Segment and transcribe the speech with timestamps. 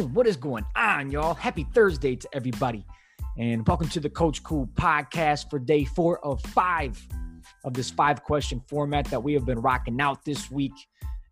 [0.00, 0.14] Boom!
[0.14, 1.34] What is going on, y'all?
[1.34, 2.86] Happy Thursday to everybody.
[3.36, 6.98] And welcome to the Coach Cool podcast for day four of five
[7.64, 10.72] of this five question format that we have been rocking out this week.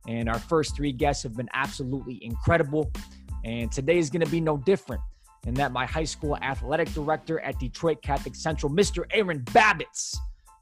[0.07, 2.93] And our first three guests have been absolutely incredible.
[3.43, 5.01] And today is going to be no different.
[5.47, 9.05] And that my high school athletic director at Detroit Catholic Central, Mr.
[9.13, 10.15] Aaron Babbitts,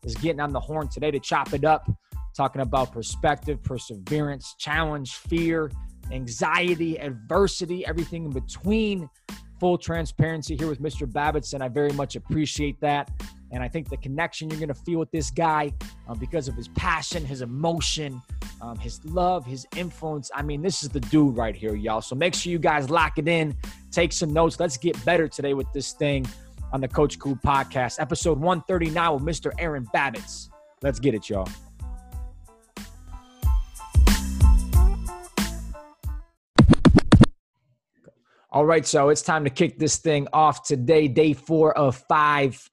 [0.04, 1.90] is getting on the horn today to chop it up,
[2.36, 5.72] talking about perspective, perseverance, challenge, fear,
[6.10, 9.08] anxiety, adversity, everything in between.
[9.58, 11.10] Full transparency here with Mr.
[11.10, 13.10] Babbitts, and I very much appreciate that.
[13.52, 15.72] And I think the connection you're going to feel with this guy
[16.08, 18.20] um, because of his passion, his emotion,
[18.60, 20.30] um, his love, his influence.
[20.34, 22.02] I mean, this is the dude right here, y'all.
[22.02, 23.56] So make sure you guys lock it in,
[23.90, 24.58] take some notes.
[24.58, 26.26] Let's get better today with this thing
[26.72, 29.52] on the Coach Cool podcast, episode 139 with Mr.
[29.58, 30.48] Aaron Babbitts.
[30.82, 31.48] Let's get it, y'all.
[38.50, 42.70] All right, so it's time to kick this thing off today, day four of five,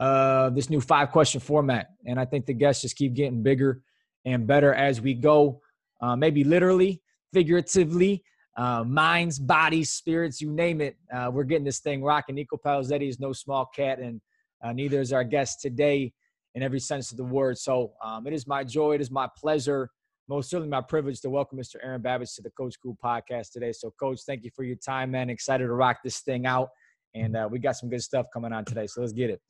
[0.00, 1.90] uh, this new five question format.
[2.04, 3.82] And I think the guests just keep getting bigger
[4.24, 5.60] and better as we go,
[6.00, 7.00] uh, maybe literally,
[7.32, 8.24] figuratively,
[8.56, 10.96] uh, minds, bodies, spirits, you name it.
[11.14, 12.34] Uh, we're getting this thing rocking.
[12.34, 14.20] Nico Palazetti is no small cat, and
[14.64, 16.12] uh, neither is our guest today
[16.56, 17.56] in every sense of the word.
[17.56, 19.88] So um, it is my joy, it is my pleasure
[20.28, 21.76] most certainly my privilege to welcome Mr.
[21.82, 23.72] Aaron Babbitts to the Coach Cool podcast today.
[23.72, 25.30] So, Coach, thank you for your time, man.
[25.30, 26.68] Excited to rock this thing out.
[27.14, 28.86] And uh, we got some good stuff coming on today.
[28.86, 29.40] So, let's get it.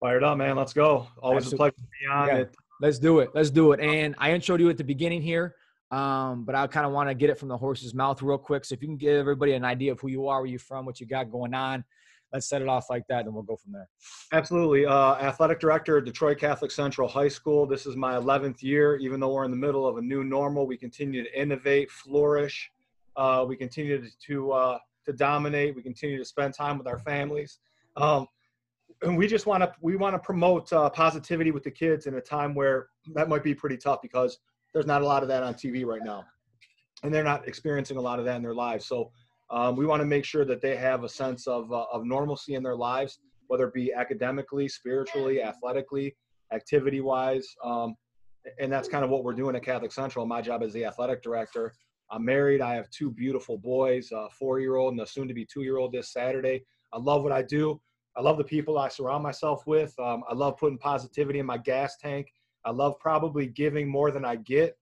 [0.00, 0.56] Fired up, man.
[0.56, 1.06] Let's go.
[1.22, 1.68] Always Absolutely.
[1.68, 2.36] a pleasure to be on yeah.
[2.42, 2.56] it.
[2.80, 3.30] Let's do it.
[3.34, 3.80] Let's do it.
[3.80, 5.54] And I introed you at the beginning here,
[5.90, 8.64] um, but I kind of want to get it from the horse's mouth real quick.
[8.64, 10.84] So, if you can give everybody an idea of who you are, where you're from,
[10.84, 11.84] what you got going on,
[12.32, 13.88] let's set it off like that, and we'll go from there.
[14.32, 14.86] Absolutely.
[14.86, 17.66] Uh, athletic director at Detroit Catholic Central High School.
[17.66, 18.96] This is my 11th year.
[18.96, 22.70] Even though we're in the middle of a new normal, we continue to innovate, flourish.
[23.16, 25.74] Uh, we continue to to, uh, to dominate.
[25.74, 27.58] We continue to spend time with our families.
[27.96, 28.26] Um,
[29.02, 32.14] and we just want to we want to promote uh, positivity with the kids in
[32.14, 34.38] a time where that might be pretty tough because
[34.72, 36.24] there's not a lot of that on TV right now,
[37.02, 38.86] and they're not experiencing a lot of that in their lives.
[38.86, 39.10] So
[39.50, 42.54] um, we want to make sure that they have a sense of, uh, of normalcy
[42.54, 46.16] in their lives, whether it be academically, spiritually, athletically,
[46.52, 47.46] activity wise.
[47.62, 47.94] Um,
[48.60, 50.26] and that's kind of what we're doing at Catholic Central.
[50.26, 51.72] My job as the athletic director.
[52.10, 52.60] I'm married.
[52.60, 55.62] I have two beautiful boys, a four year old and a soon to be two
[55.62, 56.64] year old this Saturday.
[56.92, 57.80] I love what I do.
[58.16, 59.92] I love the people I surround myself with.
[59.98, 62.28] Um, I love putting positivity in my gas tank.
[62.64, 64.76] I love probably giving more than I get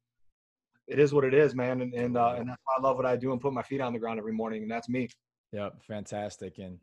[0.87, 1.81] it is what it is, man.
[1.81, 3.81] And and, uh, and that's why I love what I do and put my feet
[3.81, 5.09] on the ground every morning, and that's me.
[5.53, 6.59] Yep, fantastic.
[6.59, 6.79] And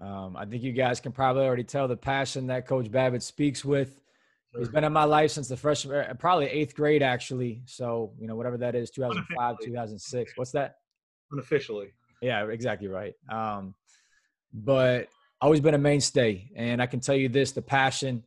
[0.00, 3.64] um, I think you guys can probably already tell the passion that Coach Babbitt speaks
[3.64, 4.00] with.
[4.58, 7.62] He's been in my life since the freshman, uh, probably eighth grade, actually.
[7.66, 10.32] So you know, whatever that is, 2005, 2006.
[10.36, 10.76] What's that?
[11.30, 11.92] Unofficially.
[12.20, 13.14] Yeah, exactly right.
[13.30, 13.74] Um,
[14.52, 15.08] but
[15.40, 18.24] always been a mainstay, and I can tell you this: the passion,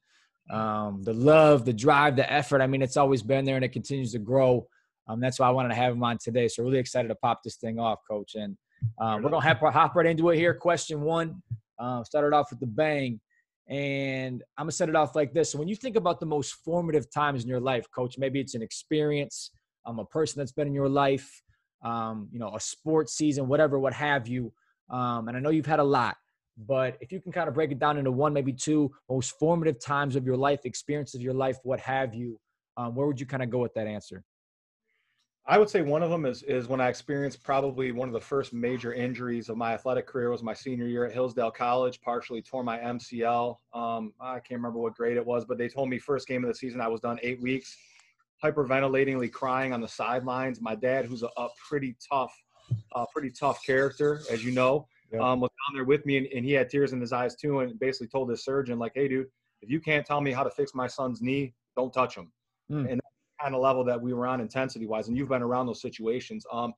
[0.50, 2.62] um, the love, the drive, the effort.
[2.62, 4.68] I mean, it's always been there, and it continues to grow.
[5.08, 6.48] Um, that's why I wanted to have him on today.
[6.48, 8.36] So really excited to pop this thing off, Coach.
[8.36, 8.58] And
[9.00, 10.54] um, we're gonna hop, hop right into it here.
[10.54, 11.42] Question one.
[11.80, 13.20] Uh, started off with the bang,
[13.68, 15.52] and I'm gonna set it off like this.
[15.52, 18.56] So when you think about the most formative times in your life, Coach, maybe it's
[18.56, 19.52] an experience,
[19.86, 21.42] um, a person that's been in your life,
[21.84, 24.54] um, you know, a sports season, whatever, what have you.
[24.90, 26.16] Um, and I know you've had a lot,
[26.58, 29.84] but if you can kind of break it down into one, maybe two most formative
[29.84, 32.40] times of your life, experiences of your life, what have you,
[32.78, 34.24] um, where would you kind of go with that answer?
[35.46, 38.22] I would say one of them is is when I experienced probably one of the
[38.22, 42.00] first major injuries of my athletic career was my senior year at Hillsdale College.
[42.02, 43.58] Partially tore my MCL.
[43.74, 46.48] Um, I can't remember what grade it was, but they told me first game of
[46.48, 47.76] the season I was done eight weeks,
[48.42, 50.62] hyperventilatingly crying on the sidelines.
[50.62, 52.34] My dad, who's a, a pretty tough,
[52.96, 55.20] uh, pretty tough character, as you know, yeah.
[55.20, 57.60] um, was down there with me, and, and he had tears in his eyes too,
[57.60, 59.28] and basically told his surgeon like, "Hey, dude,
[59.62, 62.32] if you can't tell me how to fix my son's knee, don't touch him."
[62.72, 62.92] Mm.
[62.94, 63.02] And
[63.44, 66.46] kind of level that we were on intensity wise, and you've been around those situations.
[66.52, 66.74] Um,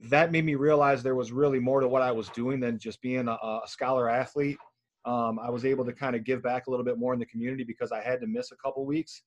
[0.00, 3.00] that made me realize there was really more to what I was doing than just
[3.00, 4.58] being a, a scholar athlete.
[5.04, 7.26] Um, I was able to kind of give back a little bit more in the
[7.26, 9.22] community because I had to miss a couple weeks.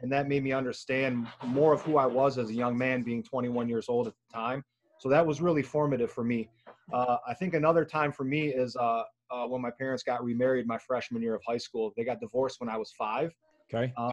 [0.00, 3.22] And that made me understand more of who I was as a young man, being
[3.22, 4.64] 21 years old at the time.
[4.98, 6.48] So that was really formative for me.
[6.92, 10.66] Uh, I think another time for me is uh, uh, when my parents got remarried
[10.66, 11.92] my freshman year of high school.
[11.96, 13.32] They got divorced when I was five.
[13.72, 13.92] Okay.
[13.96, 14.11] Um,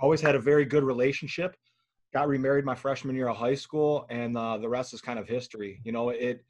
[0.00, 1.56] always had a very good relationship.
[2.12, 5.28] Got remarried my freshman year of high school, and uh, the rest is kind of
[5.28, 5.80] history.
[5.84, 6.44] You know, it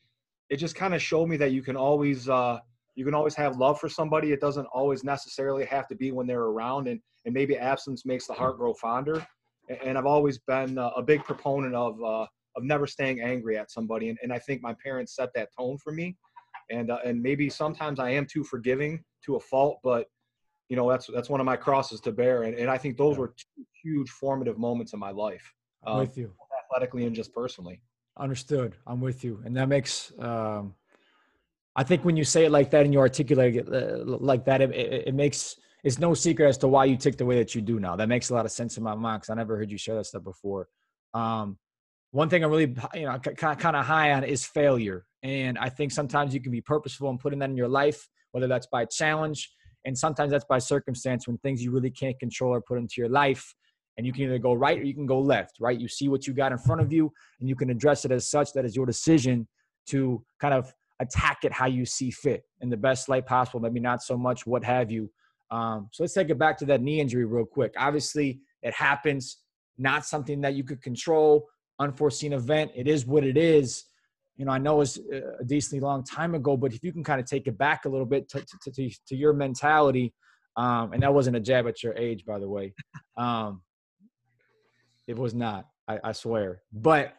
[0.50, 2.58] it just kind of showed me that you can always uh,
[2.94, 4.32] you can always have love for somebody.
[4.32, 8.26] It doesn't always necessarily have to be when they're around, and and maybe absence makes
[8.26, 9.26] the heart grow fonder.
[9.84, 12.26] And I've always been a big proponent of uh,
[12.58, 14.10] of never staying angry at somebody.
[14.10, 16.16] And, and I think my parents set that tone for me.
[16.70, 20.06] And, uh, and maybe sometimes I am too forgiving to a fault, but
[20.68, 22.42] you know, that's, that's one of my crosses to bear.
[22.42, 25.52] And, and I think those were two huge formative moments in my life.
[25.86, 26.32] Um, with you
[26.68, 27.80] athletically and just personally.
[28.16, 28.76] Understood.
[28.86, 29.40] I'm with you.
[29.44, 30.74] And that makes, um,
[31.76, 34.60] I think when you say it like that and you articulate it uh, like that,
[34.60, 37.54] it, it, it, makes it's no secret as to why you tick the way that
[37.54, 37.94] you do now.
[37.94, 39.94] That makes a lot of sense in my mind because I never heard you share
[39.94, 40.68] that stuff before.
[41.14, 41.58] Um,
[42.10, 45.92] one thing I'm really you know kind of high on is failure, and I think
[45.92, 49.50] sometimes you can be purposeful in putting that in your life, whether that's by challenge
[49.84, 53.08] and sometimes that's by circumstance when things you really can't control are put into your
[53.08, 53.54] life
[53.96, 56.26] and you can either go right or you can go left right you see what
[56.26, 58.76] you got in front of you and you can address it as such that is
[58.76, 59.46] your decision
[59.86, 63.80] to kind of attack it how you see fit in the best light possible, maybe
[63.80, 65.10] not so much, what have you.
[65.50, 67.74] Um, so let's take it back to that knee injury real quick.
[67.78, 69.38] Obviously, it happens,
[69.78, 71.48] not something that you could control,
[71.78, 72.72] unforeseen event.
[72.74, 73.84] It is what it is.
[74.38, 77.20] You know, I know it's a decently long time ago, but if you can kind
[77.20, 80.14] of take it back a little bit to, to, to, to your mentality,
[80.56, 82.72] um, and that wasn't a jab at your age, by the way.
[83.16, 83.62] Um,
[85.08, 86.62] it was not, I, I swear.
[86.72, 87.14] But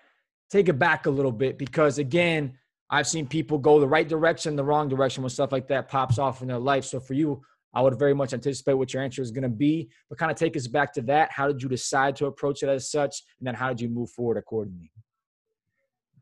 [0.49, 2.57] take it back a little bit because, again,
[2.89, 6.17] I've seen people go the right direction, the wrong direction when stuff like that pops
[6.19, 6.85] off in their life.
[6.85, 7.41] So for you,
[7.73, 10.37] I would very much anticipate what your answer is going to be, but kind of
[10.37, 11.31] take us back to that.
[11.31, 13.21] How did you decide to approach it as such?
[13.39, 14.91] And then how did you move forward accordingly?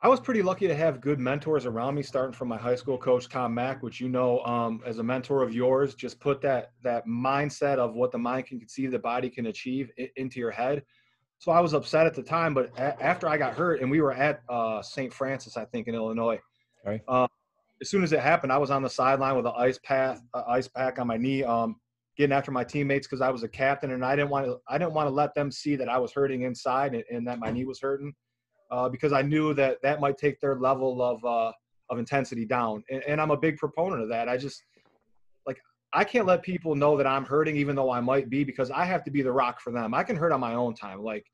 [0.02, 2.98] I was pretty lucky to have good mentors around me, starting from my high school
[2.98, 6.72] coach Tom Mach, which you know um, as a mentor of yours, just put that
[6.84, 10.84] that mindset of what the mind can conceive, the body can achieve into your head.
[11.40, 14.02] So I was upset at the time, but a- after I got hurt, and we
[14.02, 15.14] were at uh, St.
[15.14, 16.40] Francis, I think, in Illinois,
[16.88, 17.04] Okay.
[17.08, 17.28] Um,
[17.82, 20.44] as soon as it happened, I was on the sideline with an ice pack, uh,
[20.48, 21.76] ice pack on my knee, um,
[22.18, 24.58] getting after my teammates because I was a captain and I didn't want to.
[24.68, 27.40] I didn't want to let them see that I was hurting inside and, and that
[27.40, 28.14] my knee was hurting,
[28.72, 31.52] uh, because I knew that that might take their level of uh,
[31.90, 32.84] of intensity down.
[32.90, 34.28] And, and I'm a big proponent of that.
[34.28, 34.64] I just
[35.46, 35.58] like
[35.94, 38.86] I can't let people know that I'm hurting, even though I might be, because I
[38.86, 39.94] have to be the rock for them.
[39.94, 41.02] I can hurt on my own time.
[41.02, 41.26] Like,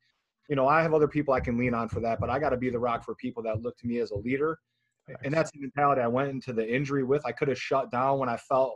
[0.48, 2.50] you know, I have other people I can lean on for that, but I got
[2.50, 4.58] to be the rock for people that look to me as a leader
[5.22, 7.24] and that's the mentality I went into the injury with.
[7.26, 8.74] I could have shut down when I felt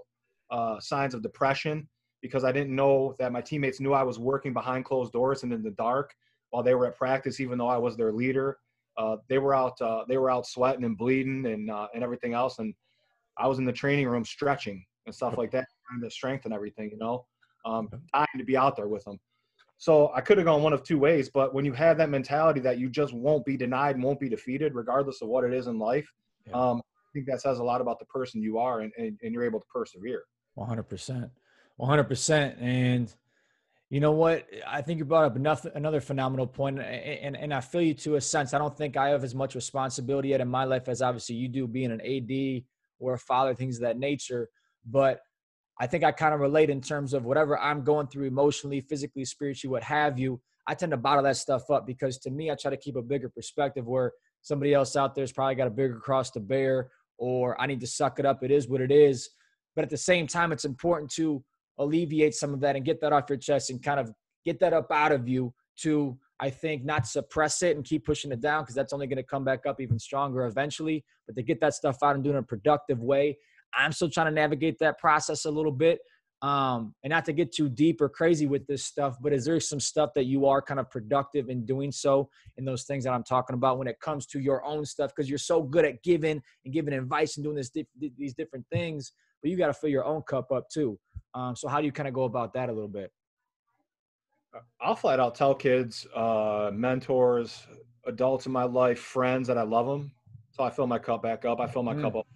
[0.51, 1.89] uh, signs of depression
[2.21, 5.53] because I didn't know that my teammates knew I was working behind closed doors and
[5.53, 6.15] in the dark
[6.51, 8.59] while they were at practice, even though I was their leader.
[8.97, 9.81] Uh, they were out.
[9.81, 12.75] Uh, they were out sweating and bleeding and uh, and everything else, and
[13.37, 16.91] I was in the training room stretching and stuff like that, trying to strengthen everything.
[16.91, 17.25] You know,
[17.65, 19.19] um, dying to be out there with them.
[19.81, 22.59] So I could have gone one of two ways, but when you have that mentality
[22.61, 25.69] that you just won't be denied and won't be defeated, regardless of what it is
[25.69, 26.13] in life,
[26.49, 26.55] yeah.
[26.55, 29.33] um, I think that says a lot about the person you are and, and, and
[29.33, 30.25] you're able to persevere.
[30.59, 31.31] 100%.
[31.81, 32.57] 100%.
[32.61, 33.15] And
[33.91, 34.47] you know what?
[34.67, 38.17] I think you brought up enough, another phenomenal point, and, and I feel you to
[38.17, 38.53] a sense.
[38.53, 41.49] I don't think I have as much responsibility yet in my life as obviously you
[41.49, 42.65] do, being an AD
[42.99, 44.49] or a father, things of that nature.
[44.85, 45.21] But
[45.81, 49.25] I think I kind of relate in terms of whatever I'm going through emotionally, physically,
[49.25, 50.41] spiritually, what have you.
[50.67, 53.03] I tend to bottle that stuff up because to me, I try to keep a
[53.03, 54.13] bigger perspective where
[54.43, 57.87] somebody else out there's probably got a bigger cross to bear, or I need to
[57.87, 58.43] suck it up.
[58.43, 59.31] It is what it is.
[59.75, 61.43] But at the same time, it's important to
[61.79, 64.13] alleviate some of that and get that off your chest and kind of
[64.45, 68.33] get that up out of you to, I think, not suppress it and keep pushing
[68.33, 71.05] it down because that's only going to come back up even stronger eventually.
[71.27, 73.37] But to get that stuff out and do it in a productive way
[73.75, 76.01] I'm still trying to navigate that process a little bit.
[76.41, 79.59] Um, and not to get too deep or crazy with this stuff, but is there
[79.59, 83.13] some stuff that you are kind of productive in doing so in those things that
[83.13, 85.11] I'm talking about when it comes to your own stuff?
[85.15, 87.73] Because you're so good at giving and giving advice and doing this
[88.17, 90.97] these different things, but you got to fill your own cup up too.
[91.35, 93.13] Um, so how do you kind of go about that a little bit?
[94.81, 97.67] I'll flat out tell kids, uh, mentors,
[98.07, 100.13] adults in my life, friends that I love them.
[100.51, 101.61] So I fill my cup back up.
[101.61, 102.03] I fill my mm.
[102.03, 102.27] cup up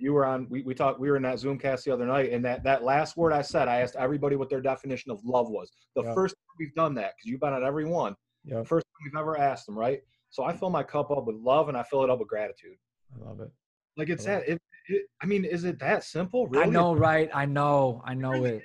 [0.00, 2.32] you were on we, we talked we were in that zoom cast the other night
[2.32, 5.50] and that that last word i said i asked everybody what their definition of love
[5.50, 6.14] was the yep.
[6.14, 8.14] first time we've done that because you've been at every one
[8.44, 8.66] yep.
[8.66, 11.68] first time we've ever asked them right so i fill my cup up with love
[11.68, 12.76] and i fill it up with gratitude
[13.14, 13.50] i love it
[13.96, 14.62] like it's that it, it,
[15.22, 16.64] i mean is it that simple really?
[16.64, 18.62] i know right i know i know it,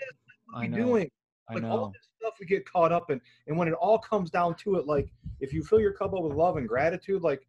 [0.55, 1.09] i know doing
[1.49, 1.69] like I know.
[1.69, 4.75] all this stuff we get caught up in and when it all comes down to
[4.75, 7.45] it like if you fill your cup up with love and gratitude like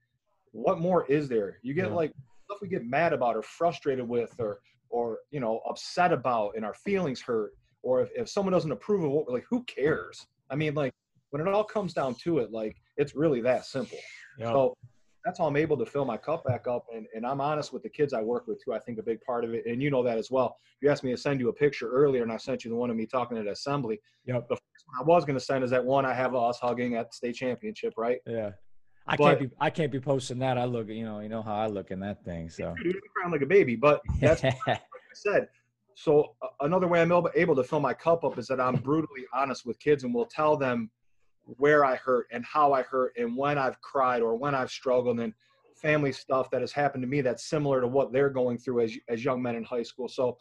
[0.52, 1.94] what more is there you get yeah.
[1.94, 2.12] like
[2.44, 6.64] stuff we get mad about or frustrated with or or you know upset about and
[6.64, 10.26] our feelings hurt or if, if someone doesn't approve of what we're like who cares
[10.50, 10.92] i mean like
[11.30, 13.98] when it all comes down to it like it's really that simple
[14.38, 14.52] yeah.
[14.52, 14.74] so
[15.26, 17.82] that's how i'm able to fill my cup back up and, and i'm honest with
[17.82, 19.90] the kids i work with too i think a big part of it and you
[19.90, 22.32] know that as well If you asked me to send you a picture earlier and
[22.32, 24.48] i sent you the one of me talking at assembly yep.
[24.48, 26.94] the first one i was going to send is that one i have us hugging
[26.94, 28.50] at the state championship right yeah
[29.08, 30.58] I can't be I can't be posting that.
[30.58, 32.50] I look, you know, you know how I look in that thing.
[32.50, 32.74] So
[33.14, 34.80] crying like a baby, but that's like I
[35.14, 35.46] said.
[35.94, 39.24] So uh, another way I'm able to fill my cup up is that I'm brutally
[39.32, 40.90] honest with kids and will tell them
[41.46, 45.20] where I hurt and how I hurt and when I've cried or when I've struggled
[45.20, 45.32] and
[45.74, 48.96] family stuff that has happened to me that's similar to what they're going through as
[49.08, 50.08] as young men in high school.
[50.08, 50.38] So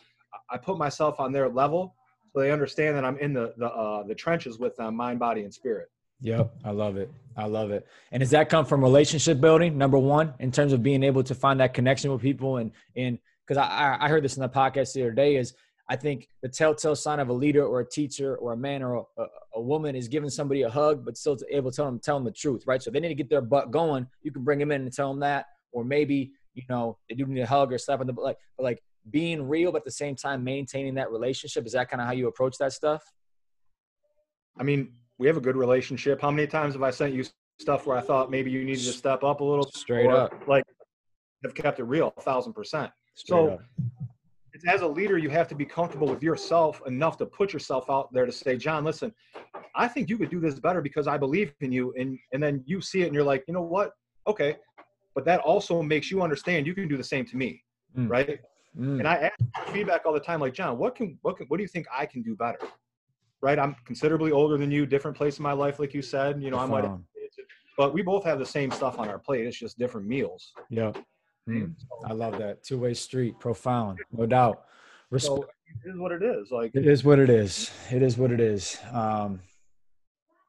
[0.50, 1.96] I put myself on their level
[2.36, 5.44] so they understand that I'm in the the uh, the trenches with them, mind, body,
[5.44, 5.90] and spirit.
[6.22, 7.10] Yep, I love it.
[7.38, 7.88] I love it.
[8.12, 9.78] And does that come from relationship building?
[9.78, 13.20] Number one, in terms of being able to find that connection with people, and and
[13.46, 15.54] because I I heard this in the podcast the other day is
[15.88, 19.06] I think the telltale sign of a leader or a teacher or a man or
[19.18, 19.26] a,
[19.56, 22.26] a, woman is giving somebody a hug, but still able to tell them tell them
[22.26, 22.82] the truth, right?
[22.82, 24.08] So they need to get their butt going.
[24.24, 27.26] You can bring them in and tell them that, or maybe you know they do
[27.28, 29.92] need a hug or slap on the like, but like being real, but at the
[29.92, 31.66] same time maintaining that relationship.
[31.66, 33.04] Is that kind of how you approach that stuff?
[34.58, 36.22] I mean, we have a good relationship.
[36.22, 37.26] How many times have I sent you
[37.60, 39.70] stuff where I thought maybe you needed to step up a little?
[39.74, 40.48] Straight up.
[40.48, 40.64] Like,
[41.44, 42.92] have kept it real, a thousand percent.
[43.14, 43.60] Straight so, up.
[44.68, 48.12] As a leader, you have to be comfortable with yourself enough to put yourself out
[48.14, 49.14] there to say, John, listen,
[49.76, 51.94] I think you could do this better because I believe in you.
[51.98, 53.92] And and then you see it and you're like, you know what?
[54.28, 54.58] Okay.
[55.14, 57.64] But that also makes you understand you can do the same to me.
[57.98, 58.10] Mm.
[58.10, 58.40] Right.
[58.78, 59.00] Mm.
[59.00, 61.64] And I ask feedback all the time, like, John, what can what can what do
[61.64, 62.60] you think I can do better?
[63.46, 63.60] right?
[63.60, 66.42] I'm considerably older than you, different place in my life, like you said.
[66.42, 66.90] You know, I might,
[67.78, 69.46] but we both have the same stuff on our plate.
[69.46, 70.52] It's just different meals.
[70.70, 70.92] Yeah.
[71.48, 71.76] Mm.
[72.06, 74.66] I love that two way street, profound, no doubt.
[75.12, 76.52] Respe- so it is what it is.
[76.52, 77.72] Like it is what it is.
[77.92, 78.78] It is what it is.
[78.92, 79.42] Um,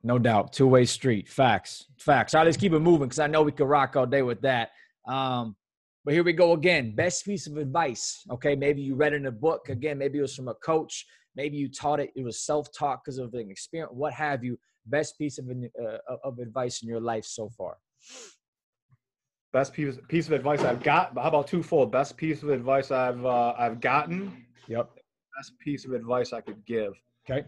[0.02, 1.28] no doubt, two way street.
[1.28, 2.34] Facts, facts.
[2.34, 4.40] All right, let's keep it moving because I know we could rock all day with
[4.42, 4.70] that.
[5.06, 5.56] Um,
[6.04, 6.94] but here we go again.
[6.94, 8.24] Best piece of advice.
[8.30, 9.68] Okay, maybe you read in a book.
[9.68, 13.18] Again, maybe it was from a coach maybe you taught it it was self-taught because
[13.18, 17.24] of an experience what have you best piece of, uh, of advice in your life
[17.24, 17.76] so far
[19.56, 21.90] best piece, piece of advice i've got how about twofold?
[21.90, 24.44] Best piece of advice i've uh, i've gotten?
[24.68, 24.90] Yep.
[25.38, 26.92] Best piece of advice i could give.
[27.25, 27.46] Okay.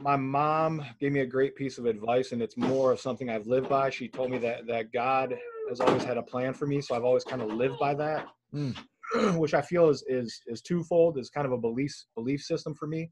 [0.00, 3.46] My mom gave me a great piece of advice and it's more of something i've
[3.46, 3.90] lived by.
[3.90, 5.38] She told me that that god
[5.68, 8.26] has always had a plan for me so i've always kind of lived by that
[8.52, 8.76] mm.
[9.36, 12.88] which I feel is is is twofold, is kind of a belief belief system for
[12.88, 13.10] me,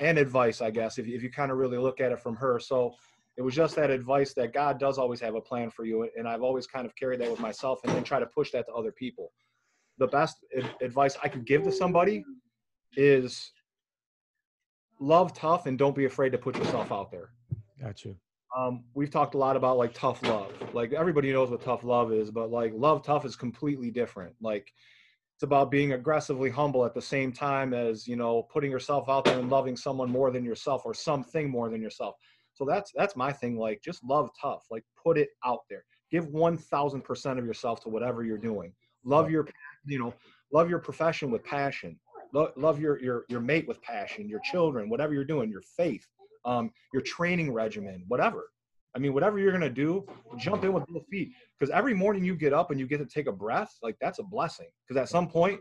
[0.00, 2.60] and advice, I guess, if if you kind of really look at it from her.
[2.60, 2.94] So
[3.36, 6.28] it was just that advice that God does always have a plan for you, and
[6.28, 8.72] I've always kind of carried that with myself, and then try to push that to
[8.72, 9.32] other people.
[9.98, 10.36] The best
[10.80, 12.24] advice I could give to somebody
[12.96, 13.52] is
[15.00, 17.30] love tough and don't be afraid to put yourself out there.
[17.80, 18.16] Got you.
[18.56, 20.52] Um, we've talked a lot about like tough love.
[20.72, 24.34] Like everybody knows what tough love is, but like love tough is completely different.
[24.40, 24.72] Like
[25.34, 29.24] it's about being aggressively humble at the same time as you know putting yourself out
[29.24, 32.14] there and loving someone more than yourself or something more than yourself
[32.54, 36.26] so that's that's my thing like just love tough like put it out there give
[36.28, 38.72] 1000% of yourself to whatever you're doing
[39.04, 39.46] love your
[39.86, 40.14] you know
[40.52, 41.98] love your profession with passion
[42.32, 46.06] love, love your, your your mate with passion your children whatever you're doing your faith
[46.44, 48.48] um, your training regimen whatever
[48.94, 50.06] I mean, whatever you're gonna do,
[50.38, 51.32] jump in with both feet.
[51.58, 54.20] Because every morning you get up and you get to take a breath, like that's
[54.20, 54.68] a blessing.
[54.86, 55.60] Because at some point,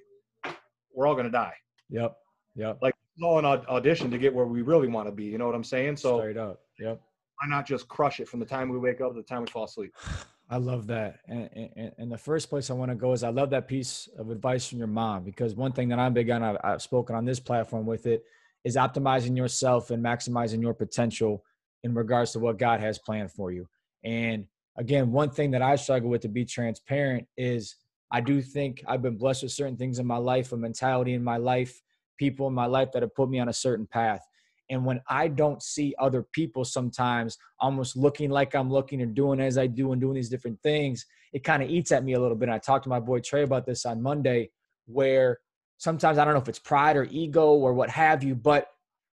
[0.93, 1.53] we're all gonna die.
[1.89, 2.15] Yep.
[2.55, 2.79] Yep.
[2.81, 5.25] Like it's all an audition to get where we really want to be.
[5.25, 5.97] You know what I'm saying?
[5.97, 6.62] So straight up.
[6.79, 7.01] Yep.
[7.39, 9.47] Why not just crush it from the time we wake up to the time we
[9.47, 9.93] fall asleep?
[10.49, 11.19] I love that.
[11.27, 14.07] And, and, and the first place I want to go is I love that piece
[14.17, 17.15] of advice from your mom because one thing that I'm big on, I've, I've spoken
[17.15, 18.23] on this platform with it,
[18.63, 21.43] is optimizing yourself and maximizing your potential
[21.83, 23.67] in regards to what God has planned for you.
[24.03, 24.45] And
[24.77, 27.75] again, one thing that I struggle with to be transparent is
[28.11, 31.23] I do think I've been blessed with certain things in my life, a mentality in
[31.23, 31.81] my life,
[32.17, 34.25] people in my life that have put me on a certain path.
[34.73, 39.39] And when I don't see other people sometimes almost looking like I'm looking and doing
[39.39, 42.19] as I do and doing these different things, it kind of eats at me a
[42.19, 42.49] little bit.
[42.49, 44.51] And I talked to my boy Trey about this on Monday,
[44.85, 45.39] where
[45.77, 48.67] sometimes I don't know if it's pride or ego or what have you, but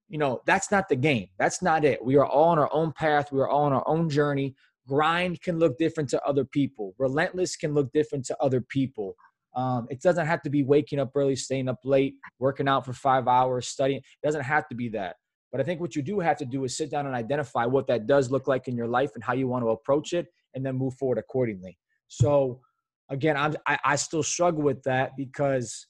[0.10, 1.28] you know, that's not the game.
[1.38, 2.04] That's not it.
[2.04, 3.32] We are all on our own path.
[3.32, 4.56] We are all on our own journey.
[4.88, 6.96] Grind can look different to other people.
[6.98, 9.16] Relentless can look different to other people.
[9.54, 12.94] Um, it doesn't have to be waking up early, staying up late, working out for
[12.94, 14.00] five hours, studying.
[14.00, 15.18] It doesn't have to be that.
[15.52, 17.88] But I think what you do have to do is sit down and identify what
[17.88, 20.66] that does look like in your life and how you want to approach it, and
[20.66, 21.78] then move forward accordingly.
[22.08, 22.62] So,
[23.10, 25.88] again, I'm, I, I still struggle with that because,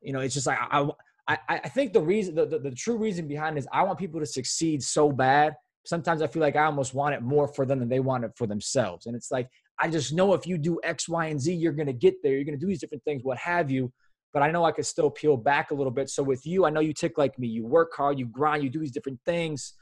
[0.00, 0.88] you know, it's just like I,
[1.28, 4.20] I, I think the reason, the, the, the true reason behind is I want people
[4.20, 5.54] to succeed so bad.
[5.84, 8.32] Sometimes I feel like I almost want it more for them than they want it
[8.36, 9.06] for themselves.
[9.06, 9.48] And it's like,
[9.80, 12.34] I just know if you do X, Y, and Z, you're going to get there.
[12.34, 13.92] You're going to do these different things, what have you.
[14.32, 16.08] But I know I could still peel back a little bit.
[16.08, 17.48] So with you, I know you tick like me.
[17.48, 19.74] You work hard, you grind, you do these different things.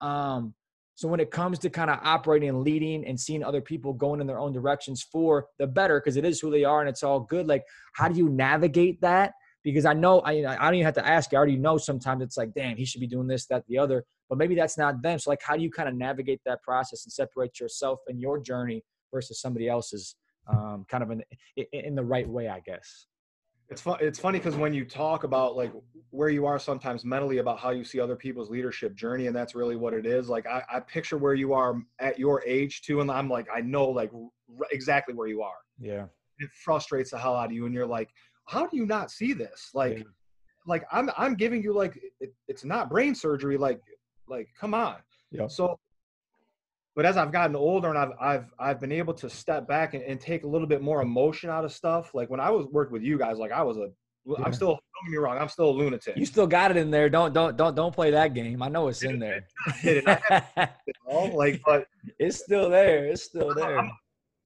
[0.00, 0.54] Um,
[0.94, 4.20] So when it comes to kind of operating and leading and seeing other people going
[4.20, 7.04] in their own directions for the better, because it is who they are and it's
[7.04, 7.46] all good.
[7.46, 9.34] Like, how do you navigate that?
[9.62, 11.32] Because I know I, I don't even have to ask.
[11.32, 14.04] I already know sometimes it's like, damn, he should be doing this, that, the other.
[14.28, 15.18] But maybe that's not them.
[15.20, 18.40] So like, how do you kind of navigate that process and separate yourself and your
[18.40, 20.16] journey versus somebody else's,
[20.48, 21.22] um, kind of in
[21.72, 23.06] in the right way, I guess.
[23.70, 23.98] It's fun.
[24.00, 25.72] It's funny because when you talk about like
[26.10, 29.54] where you are sometimes mentally about how you see other people's leadership journey, and that's
[29.54, 30.28] really what it is.
[30.28, 33.60] Like I, I picture where you are at your age too, and I'm like, I
[33.60, 35.58] know like r- exactly where you are.
[35.78, 36.06] Yeah.
[36.38, 38.08] It frustrates the hell out of you, and you're like,
[38.46, 39.70] how do you not see this?
[39.74, 40.04] Like, yeah.
[40.66, 43.58] like I'm I'm giving you like it, it's not brain surgery.
[43.58, 43.80] Like,
[44.28, 44.96] like come on.
[45.30, 45.46] Yeah.
[45.46, 45.78] So
[46.98, 50.02] but as I've gotten older and I've I've I've been able to step back and,
[50.02, 52.12] and take a little bit more emotion out of stuff.
[52.12, 53.90] Like when I was worked with you guys, like I was a
[54.26, 54.34] yeah.
[54.44, 56.16] I'm still don't get me wrong, I'm still a lunatic.
[56.16, 57.08] You still got it in there.
[57.08, 58.64] Don't don't don't don't play that game.
[58.64, 59.46] I know it's in there.
[61.06, 61.86] like but
[62.18, 63.04] it's still there.
[63.04, 63.88] It's still there.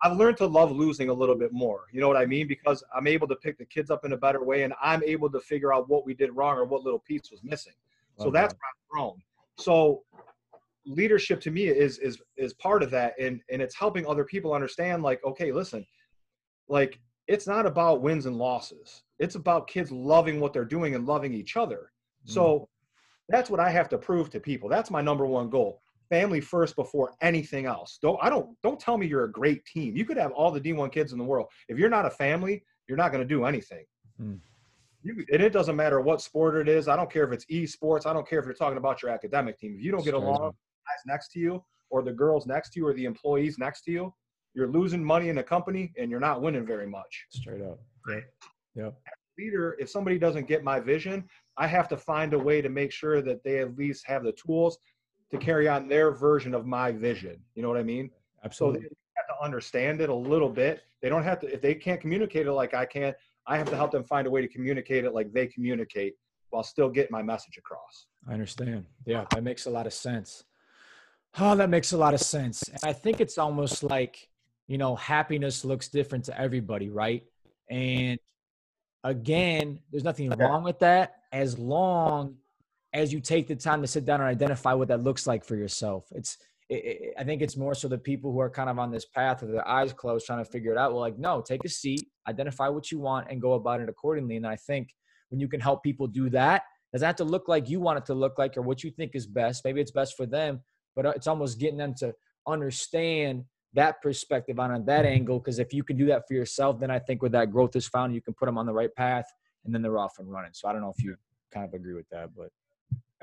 [0.02, 1.84] I've learned to love losing a little bit more.
[1.90, 2.48] You know what I mean?
[2.48, 5.30] Because I'm able to pick the kids up in a better way and I'm able
[5.30, 7.72] to figure out what we did wrong or what little piece was missing.
[8.18, 8.32] So okay.
[8.32, 9.22] that's where I've grown.
[9.56, 10.02] So
[10.86, 14.52] leadership to me is is is part of that and and it's helping other people
[14.52, 15.84] understand like okay listen
[16.68, 16.98] like
[17.28, 21.32] it's not about wins and losses it's about kids loving what they're doing and loving
[21.32, 21.92] each other
[22.26, 22.32] mm.
[22.32, 22.68] so
[23.28, 26.74] that's what i have to prove to people that's my number one goal family first
[26.74, 30.16] before anything else don't i don't don't tell me you're a great team you could
[30.16, 33.12] have all the d1 kids in the world if you're not a family you're not
[33.12, 33.84] going to do anything
[34.20, 34.38] mm.
[35.04, 36.86] You, and it doesn't matter what sport it is.
[36.86, 38.06] I don't care if it's esports.
[38.06, 39.74] I don't care if you're talking about your academic team.
[39.76, 40.52] If you don't get along,
[40.86, 43.90] guys next to you or the girls next to you or the employees next to
[43.90, 44.14] you,
[44.54, 47.26] you're losing money in the company and you're not winning very much.
[47.30, 47.80] Straight up.
[48.06, 48.24] Right.
[48.74, 48.94] Yep.
[49.38, 51.24] Leader, if somebody doesn't get my vision,
[51.56, 54.32] I have to find a way to make sure that they at least have the
[54.32, 54.78] tools
[55.30, 57.40] to carry on their version of my vision.
[57.54, 58.10] You know what I mean?
[58.44, 58.82] Absolutely.
[58.82, 60.82] So they have to understand it a little bit.
[61.00, 63.14] They don't have to, if they can't communicate it like I can,
[63.46, 66.14] I have to help them find a way to communicate it like they communicate
[66.50, 68.06] while still getting my message across.
[68.28, 68.84] I understand.
[69.06, 70.44] Yeah, that makes a lot of sense.
[71.38, 72.62] Oh, that makes a lot of sense.
[72.68, 74.28] And I think it's almost like,
[74.66, 77.24] you know, happiness looks different to everybody, right?
[77.70, 78.18] And
[79.02, 82.36] again, there's nothing wrong with that as long
[82.92, 85.56] as you take the time to sit down and identify what that looks like for
[85.56, 86.04] yourself.
[86.12, 86.36] It's,
[86.68, 89.06] it, it, I think it's more so the people who are kind of on this
[89.06, 90.92] path with their eyes closed trying to figure it out.
[90.92, 94.36] Well, like, no, take a seat, identify what you want, and go about it accordingly.
[94.36, 94.94] And I think
[95.30, 98.04] when you can help people do that, doesn't have to look like you want it
[98.06, 99.64] to look like or what you think is best.
[99.64, 100.60] Maybe it's best for them,
[100.94, 102.14] but uh, it's almost getting them to
[102.46, 105.38] understand that perspective on that angle.
[105.38, 107.88] Because if you can do that for yourself, then I think where that growth is
[107.88, 109.26] found, you can put them on the right path,
[109.64, 110.50] and then they're off and running.
[110.52, 111.16] So I don't know if you
[111.52, 112.50] kind of agree with that, but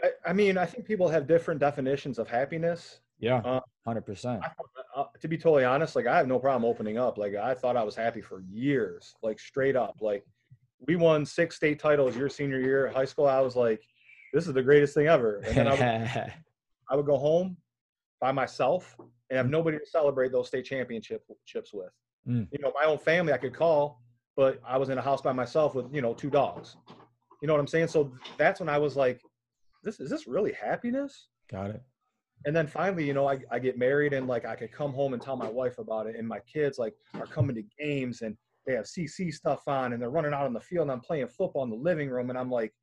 [0.03, 2.99] I, I mean, I think people have different definitions of happiness.
[3.19, 4.43] Yeah, uh, hundred uh, percent.
[5.19, 7.17] To be totally honest, like I have no problem opening up.
[7.17, 9.97] Like I thought I was happy for years, like straight up.
[10.01, 10.25] Like
[10.88, 13.27] we won six state titles your senior year at high school.
[13.27, 13.82] I was like,
[14.34, 15.38] this is the greatest thing ever.
[15.45, 16.34] And then I would,
[16.89, 17.58] I would go home
[18.19, 18.95] by myself
[19.30, 21.89] and have nobody to celebrate those state championships with.
[22.28, 22.47] Mm.
[22.52, 24.02] You know, my own family I could call,
[24.36, 26.75] but I was in a house by myself with, you know, two dogs.
[27.41, 27.88] You know what I'm saying?
[27.88, 29.21] So that's when I was like,
[29.84, 31.28] this is this really happiness?
[31.49, 31.82] Got it.
[32.45, 35.13] And then finally, you know, I, I get married and like I could come home
[35.13, 36.15] and tell my wife about it.
[36.15, 40.02] And my kids like are coming to games and they have CC stuff on and
[40.02, 42.39] they're running out on the field and I'm playing football in the living room and
[42.39, 42.73] I'm like,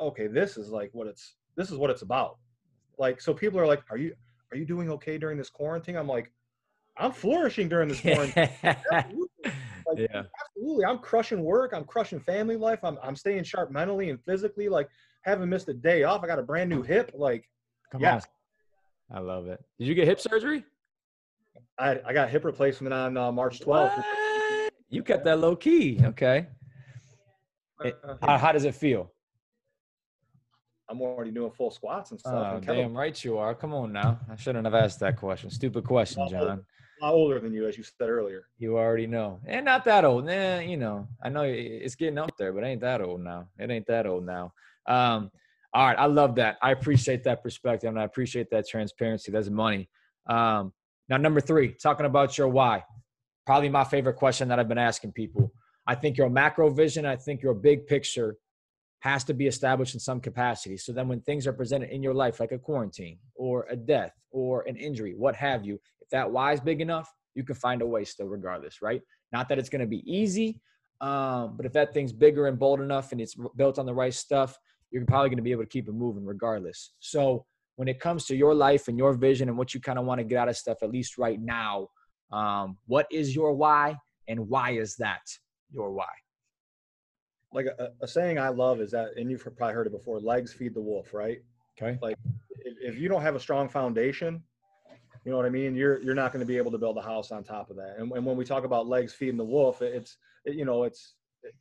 [0.00, 2.38] okay, this is like what it's this is what it's about.
[2.98, 4.14] Like so people are like, Are you
[4.52, 5.96] are you doing okay during this quarantine?
[5.96, 6.32] I'm like,
[6.96, 8.48] I'm flourishing during this quarantine.
[8.92, 9.28] absolutely.
[9.44, 10.22] Like, yeah.
[10.40, 10.84] absolutely.
[10.84, 11.72] I'm crushing work.
[11.74, 12.80] I'm crushing family life.
[12.82, 14.68] I'm I'm staying sharp mentally and physically.
[14.68, 14.88] Like
[15.22, 16.22] haven't missed a day off.
[16.22, 17.12] I got a brand new hip.
[17.14, 17.48] Like
[17.92, 18.26] Come yes.
[19.10, 19.18] on.
[19.18, 19.62] I love it.
[19.78, 20.64] Did you get hip surgery?
[21.78, 23.96] I I got hip replacement on uh, March 12th.
[23.96, 24.72] What?
[24.88, 26.00] You kept that low key.
[26.02, 26.46] Okay.
[27.84, 27.90] Uh,
[28.22, 29.12] how, how, does it feel?
[30.88, 32.32] I'm already doing full squats and stuff.
[32.34, 33.54] Oh, and damn right you are.
[33.54, 34.20] Come on now.
[34.30, 35.50] I shouldn't have asked that question.
[35.50, 36.64] Stupid question, John.
[37.02, 38.46] A lot older than you, as you said earlier.
[38.58, 39.40] You already know.
[39.46, 40.28] And not that old.
[40.28, 43.48] Eh, you know, I know it's getting up there, but ain't that old now.
[43.58, 44.52] It ain't that old now.
[44.86, 45.30] Um,
[45.74, 45.98] all right.
[45.98, 46.56] I love that.
[46.62, 49.30] I appreciate that perspective and I appreciate that transparency.
[49.30, 49.90] That's money.
[50.26, 50.72] Um,
[51.08, 52.84] now, number three, talking about your why
[53.46, 55.52] probably my favorite question that I've been asking people.
[55.86, 58.36] I think your macro vision, I think your big picture
[59.06, 60.76] has to be established in some capacity.
[60.76, 64.12] So then when things are presented in your life, like a quarantine or a death
[64.30, 67.82] or an injury, what have you, if that why is big enough, you can find
[67.82, 69.02] a way still regardless, right?
[69.32, 70.60] Not that it's going to be easy,
[71.00, 74.14] um, but if that thing's bigger and bold enough and it's built on the right
[74.14, 74.58] stuff,
[74.90, 76.92] you're probably going to be able to keep it moving regardless.
[77.00, 77.44] So
[77.76, 80.18] when it comes to your life and your vision and what you kind of want
[80.18, 81.88] to get out of stuff, at least right now,
[82.32, 83.96] um, what is your why
[84.28, 85.22] and why is that
[85.70, 86.06] your why?
[87.52, 90.52] Like a, a saying I love is that, and you've probably heard it before: "Legs
[90.52, 91.38] feed the wolf." Right?
[91.80, 91.98] Okay.
[92.02, 92.16] Like
[92.60, 94.42] if, if you don't have a strong foundation,
[95.24, 95.74] you know what I mean.
[95.74, 97.96] You're you're not going to be able to build a house on top of that.
[97.98, 101.14] And, and when we talk about legs feeding the wolf, it's it, you know it's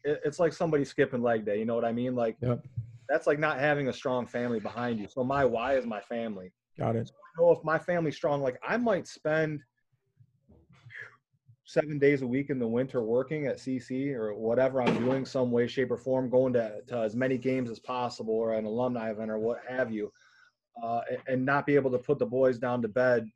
[0.04, 1.60] it, it's like somebody skipping leg day.
[1.60, 2.16] You know what I mean?
[2.16, 2.64] Like yep.
[3.10, 5.08] that's like not having a strong family behind you.
[5.08, 6.52] So my why is my family.
[6.78, 7.08] Got it.
[7.08, 9.62] So I know if my family's strong, like I might spend
[11.66, 15.52] seven days a week in the winter working at CC or whatever I'm doing, some
[15.52, 19.10] way, shape, or form, going to, to as many games as possible or an alumni
[19.10, 20.12] event or what have you,
[20.82, 23.28] uh, and not be able to put the boys down to bed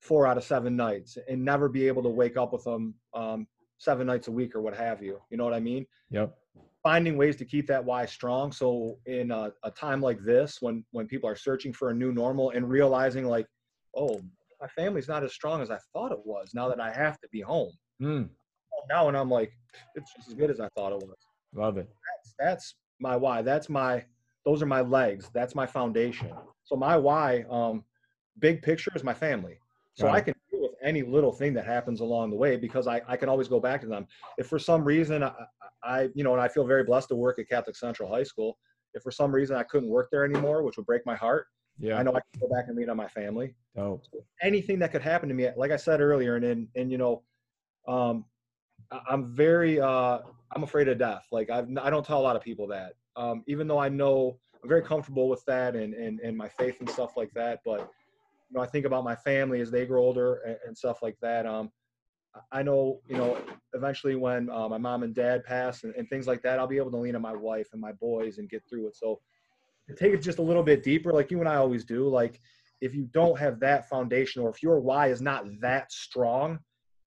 [0.00, 3.46] four out of seven nights and never be able to wake up with them um,
[3.78, 5.18] seven nights a week or what have you.
[5.30, 5.86] You know what I mean?
[6.10, 6.36] Yep.
[6.82, 8.52] Finding ways to keep that why strong.
[8.52, 12.12] So in a, a time like this, when when people are searching for a new
[12.12, 13.46] normal and realizing like,
[13.94, 14.20] oh,
[14.60, 16.50] my family's not as strong as I thought it was.
[16.54, 17.72] Now that I have to be home.
[18.02, 18.28] Mm.
[18.88, 19.52] Now and I'm like,
[19.94, 21.16] it's just as good as I thought it was.
[21.54, 21.88] Love it.
[21.88, 23.42] That's that's my why.
[23.42, 24.04] That's my
[24.44, 25.30] those are my legs.
[25.34, 26.32] That's my foundation.
[26.64, 27.84] So my why, um,
[28.38, 29.58] big picture is my family.
[29.94, 33.02] So I can deal with any little thing that happens along the way because I,
[33.06, 34.06] I can always go back to them.
[34.38, 35.32] If for some reason I,
[35.82, 38.56] I, you know, and I feel very blessed to work at Catholic Central High School.
[38.94, 41.46] If for some reason I couldn't work there anymore, which would break my heart,
[41.80, 43.54] yeah, I know I can go back and lean on my family.
[43.76, 46.92] Oh, so anything that could happen to me, like I said earlier, and and, and
[46.92, 47.22] you know,
[47.88, 48.24] um,
[49.08, 50.18] I'm very, uh,
[50.54, 51.26] I'm afraid of death.
[51.32, 54.38] Like I've, I don't tell a lot of people that, um, even though I know
[54.62, 57.80] I'm very comfortable with that and and and my faith and stuff like that, but
[58.50, 61.16] you know, I think about my family as they grow older and, and stuff like
[61.22, 61.46] that.
[61.46, 61.70] Um,
[62.52, 63.38] I know, you know,
[63.74, 66.76] eventually when uh, my mom and dad pass and, and, things like that, I'll be
[66.76, 68.96] able to lean on my wife and my boys and get through it.
[68.96, 69.20] So
[69.96, 72.40] take it just a little bit deeper, like you and I always do, like
[72.80, 76.58] if you don't have that foundation or if your why is not that strong,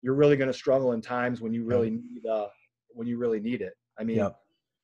[0.01, 2.47] you're really going to struggle in times when you really need, uh,
[2.89, 3.73] when you really need it.
[3.99, 4.35] I mean, yep.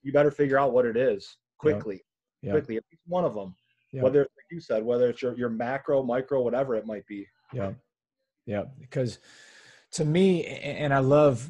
[0.02, 2.02] you better figure out what it is quickly,
[2.42, 2.54] yep.
[2.54, 3.56] quickly, at least one of them.
[3.94, 7.28] Whether it's like you said, whether it's your, your macro, micro, whatever it might be.
[7.52, 7.74] Yeah.
[8.46, 8.64] Yeah.
[8.80, 9.20] Because
[9.94, 11.50] to me, and I love,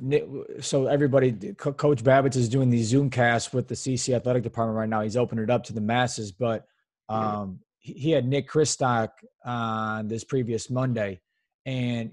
[0.62, 4.90] so everybody, Coach Babbitts is doing these Zoom casts with the CC athletic department right
[4.90, 5.02] now.
[5.02, 6.66] He's opening it up to the masses, but
[7.08, 9.10] um, he had Nick Kristock
[9.46, 11.22] on this previous Monday.
[11.66, 12.12] And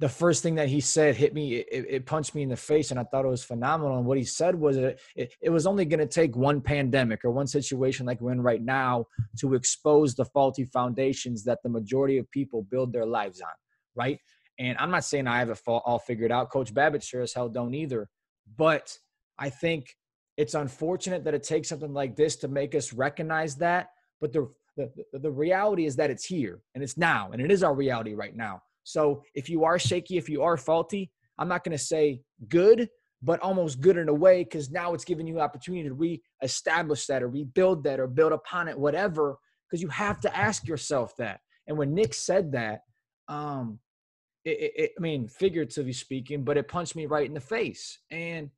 [0.00, 2.90] the first thing that he said hit me it, it, punched me in the face
[2.90, 5.00] and i thought it was phenomenal and what he said was it,
[5.40, 8.62] it was only going to take one pandemic or one situation like we're in right
[8.62, 9.04] now
[9.36, 13.50] to expose the faulty foundations that the majority of people build their lives on
[13.96, 14.20] right
[14.58, 17.48] and i'm not saying i have it all figured out coach babbitt sure as hell
[17.48, 18.08] don't either
[18.56, 18.96] but
[19.38, 19.96] i think
[20.36, 23.88] it's unfortunate that it takes something like this to make us recognize that
[24.20, 27.64] but the the, the reality is that it's here and it's now and it is
[27.64, 31.62] our reality right now so if you are shaky, if you are faulty, I'm not
[31.62, 32.88] going to say good,
[33.22, 37.22] but almost good in a way because now it's giving you opportunity to re-establish that
[37.22, 39.36] or rebuild that or build upon it, whatever.
[39.68, 41.40] Because you have to ask yourself that.
[41.66, 42.80] And when Nick said that,
[43.28, 43.78] um,
[44.44, 47.98] it, it, I mean, figuratively speaking, but it punched me right in the face.
[48.10, 48.50] And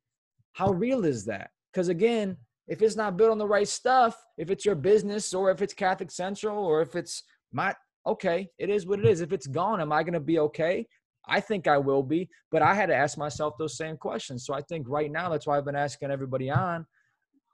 [0.53, 1.49] how real is that?
[1.71, 5.51] Because again, if it's not built on the right stuff, if it's your business or
[5.51, 9.21] if it's Catholic Central or if it's my okay, it is what it is.
[9.21, 10.85] If it's gone, am I going to be okay?
[11.27, 14.45] I think I will be, but I had to ask myself those same questions.
[14.45, 16.85] So I think right now that's why I've been asking everybody on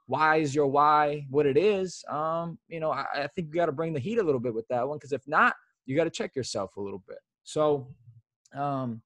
[0.08, 2.02] why is your why what it is.
[2.10, 4.54] Um, you know, I, I think you got to bring the heat a little bit
[4.54, 7.18] with that one because if not, you got to check yourself a little bit.
[7.44, 7.88] So,
[8.54, 9.02] um,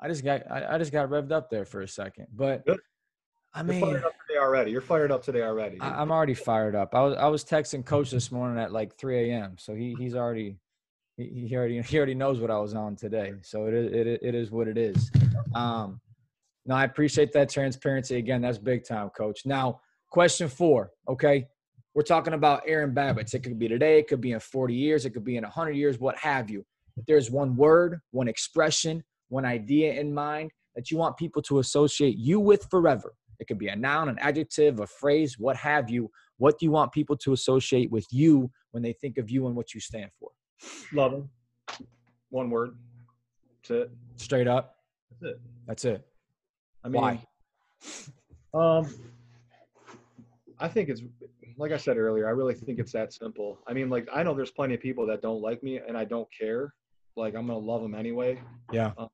[0.00, 2.80] I just got I, I, just got revved up there for a second, but Good.
[3.52, 4.70] I mean, You're fired up today already.
[4.70, 5.80] You're fired up today already.
[5.80, 6.94] I, am already fired up.
[6.94, 9.56] I was I was texting coach this morning at like 3 a.m.
[9.58, 10.56] So he he's already
[11.16, 13.32] he, he already he already knows what I was on today.
[13.42, 15.10] So it is it, it is what it is.
[15.54, 16.00] Um,
[16.66, 18.42] no, I appreciate that transparency again.
[18.42, 19.44] That's big time, coach.
[19.44, 20.92] Now, question four.
[21.08, 21.48] Okay,
[21.94, 23.34] we're talking about Aaron Babbitts.
[23.34, 23.98] It could be today.
[23.98, 25.04] It could be in 40 years.
[25.04, 25.98] It could be in 100 years.
[25.98, 26.64] What have you?
[26.96, 31.58] If there's one word, one expression, one idea in mind that you want people to
[31.58, 35.90] associate you with forever it could be a noun, an adjective, a phrase, what have
[35.90, 36.10] you.
[36.36, 39.56] What do you want people to associate with you when they think of you and
[39.56, 40.30] what you stand for?
[40.92, 41.28] Loving.
[42.28, 42.76] One word.
[43.62, 43.90] That's it.
[44.16, 44.76] Straight up.
[45.10, 45.40] That's it.
[45.66, 46.06] That's it.
[46.84, 47.26] I mean, Why?
[48.52, 48.86] Um,
[50.58, 51.02] I think it's
[51.56, 52.26] like I said earlier.
[52.26, 53.58] I really think it's that simple.
[53.66, 56.04] I mean, like I know there's plenty of people that don't like me, and I
[56.04, 56.74] don't care.
[57.20, 58.40] Like I'm gonna love them anyway.
[58.72, 58.92] Yeah.
[58.98, 59.08] Um,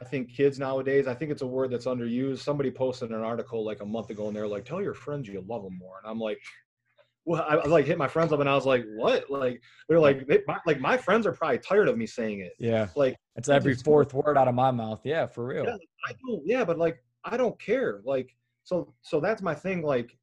[0.00, 2.38] I think kids nowadays, I think it's a word that's underused.
[2.38, 5.44] Somebody posted an article like a month ago and they're like, tell your friends you
[5.46, 5.98] love them more.
[6.02, 6.38] And I'm like,
[7.26, 9.30] well, I, I like hit my friends up and I was like, what?
[9.30, 12.54] Like they're like, they, my, like my friends are probably tired of me saying it.
[12.58, 12.88] Yeah.
[12.96, 15.00] Like it's every fourth word out of my mouth.
[15.04, 15.64] Yeah, for real.
[15.64, 15.76] Yeah,
[16.06, 16.42] I don't.
[16.46, 18.00] Yeah, but like I don't care.
[18.04, 19.82] Like so, so that's my thing.
[19.82, 20.16] Like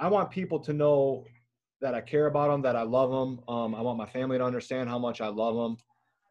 [0.00, 1.24] I want people to know
[1.80, 3.40] that I care about them, that I love them.
[3.48, 5.76] Um, I want my family to understand how much I love them.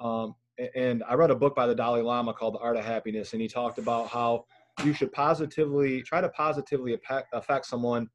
[0.01, 0.35] Um,
[0.75, 3.41] and I read a book by the Dalai Lama called The Art of Happiness, and
[3.41, 4.45] he talked about how
[4.83, 6.97] you should positively try to positively
[7.33, 8.09] affect someone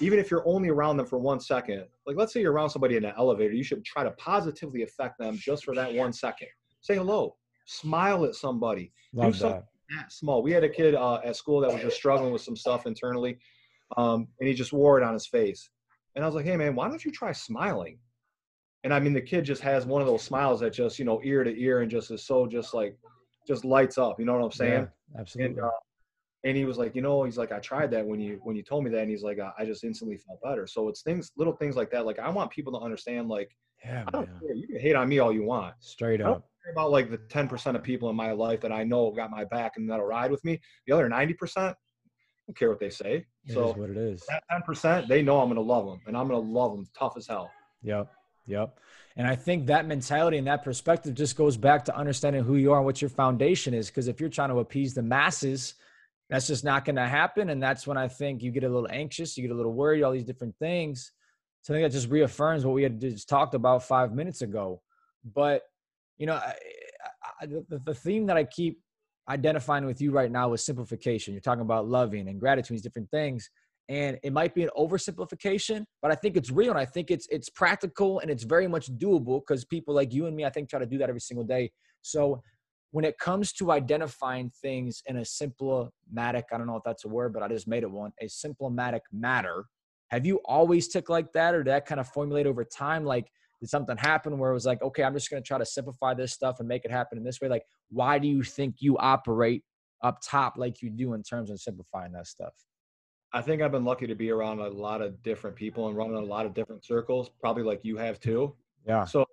[0.00, 2.96] even if you're only around them for one second, like let's say you're around somebody
[2.96, 6.48] in an elevator, you should try to positively affect them just for that one second.
[6.80, 9.96] Say hello, smile at somebody, Love do something that.
[10.04, 10.42] that small.
[10.42, 13.38] We had a kid uh, at school that was just struggling with some stuff internally,
[13.96, 15.70] um, and he just wore it on his face.
[16.14, 17.98] And I was like, hey man, why don't you try smiling?
[18.84, 21.20] And I mean, the kid just has one of those smiles that just you know
[21.24, 22.96] ear to ear and just is so just like
[23.46, 24.18] just lights up.
[24.18, 24.88] You know what I'm saying?
[25.14, 25.56] Yeah, absolutely.
[25.56, 25.70] And, uh,
[26.44, 28.62] and he was like you know he's like i tried that when you when you
[28.62, 31.54] told me that and he's like i just instantly felt better so it's things little
[31.54, 33.50] things like that like i want people to understand like
[33.84, 34.54] yeah I don't care.
[34.54, 37.82] you can hate on me all you want straight up about like the 10% of
[37.82, 40.60] people in my life that i know got my back and that'll ride with me
[40.86, 41.74] the other 90% I
[42.46, 45.48] don't care what they say it so what it is that 10% they know i'm
[45.48, 47.50] gonna love them and i'm gonna love them tough as hell
[47.82, 48.10] yep
[48.48, 48.78] yep
[49.18, 52.72] and I think that mentality and that perspective just goes back to understanding who you
[52.72, 53.88] are and what your foundation is.
[53.88, 55.74] Because if you're trying to appease the masses,
[56.30, 57.50] that's just not going to happen.
[57.50, 60.04] And that's when I think you get a little anxious, you get a little worried,
[60.04, 61.10] all these different things.
[61.62, 64.82] So I think that just reaffirms what we had just talked about five minutes ago.
[65.34, 65.62] But,
[66.16, 66.54] you know, I,
[67.40, 68.80] I, the, the theme that I keep
[69.28, 71.34] identifying with you right now is simplification.
[71.34, 73.50] You're talking about loving and gratitude, these different things.
[73.88, 77.26] And it might be an oversimplification, but I think it's real and I think it's
[77.30, 80.68] it's practical and it's very much doable because people like you and me, I think,
[80.68, 81.70] try to do that every single day.
[82.02, 82.42] So
[82.90, 87.08] when it comes to identifying things in a simplematic, I don't know if that's a
[87.08, 89.64] word, but I just made it one, a simplematic matter.
[90.08, 93.04] Have you always took like that or did that kind of formulate over time?
[93.04, 95.66] Like, did something happen where it was like, okay, I'm just going to try to
[95.66, 97.48] simplify this stuff and make it happen in this way?
[97.48, 99.64] Like, why do you think you operate
[100.02, 102.52] up top like you do in terms of simplifying that stuff?
[103.32, 106.16] I think I've been lucky to be around a lot of different people and running
[106.16, 108.54] a lot of different circles, probably like you have too.
[108.86, 109.04] Yeah.
[109.04, 109.26] So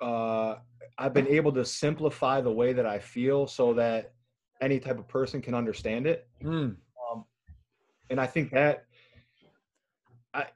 [0.00, 0.56] uh,
[0.96, 4.12] I've been able to simplify the way that I feel so that
[4.62, 6.26] any type of person can understand it.
[6.42, 6.76] Mm.
[7.12, 7.24] Um,
[8.08, 8.84] and I think that
[10.32, 10.46] I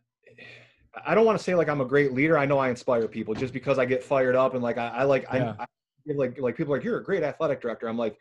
[1.07, 2.39] I don't want to say like I'm a great leader.
[2.39, 5.03] I know I inspire people just because I get fired up and like I, I
[5.05, 5.55] like yeah.
[5.59, 5.67] I, I
[6.15, 7.87] like like people like you're a great athletic director.
[7.87, 8.17] I'm like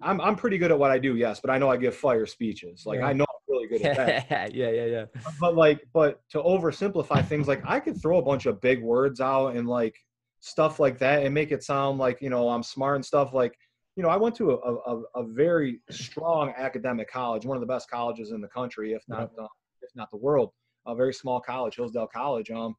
[0.00, 2.26] I'm I'm pretty good at what I do, yes, but I know I give fire
[2.26, 2.84] speeches.
[2.86, 3.06] Like yeah.
[3.06, 4.54] I know I'm really good at that.
[4.54, 5.04] yeah, yeah, yeah.
[5.40, 9.20] But like, but to oversimplify things, like I could throw a bunch of big words
[9.20, 9.96] out and like
[10.40, 13.58] stuff like that and make it sound like you know I'm smart and stuff like
[13.96, 17.66] you know I went to a, a, a very strong academic college, one of the
[17.66, 19.48] best colleges in the country, if not uh,
[19.82, 20.50] if not the world.
[20.86, 22.50] A very small college, Hillsdale College.
[22.50, 22.74] Um,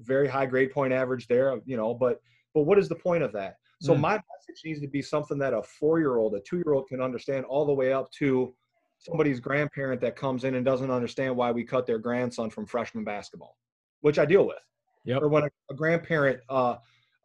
[0.00, 1.60] very high grade point average there.
[1.66, 2.20] You know, but
[2.54, 3.56] but what is the point of that?
[3.82, 4.00] So mm.
[4.00, 6.86] my message needs to be something that a four year old, a two year old
[6.86, 8.54] can understand, all the way up to
[8.98, 13.02] somebody's grandparent that comes in and doesn't understand why we cut their grandson from freshman
[13.02, 13.56] basketball,
[14.00, 14.62] which I deal with.
[15.04, 15.22] Yep.
[15.22, 16.76] Or when a, a grandparent uh,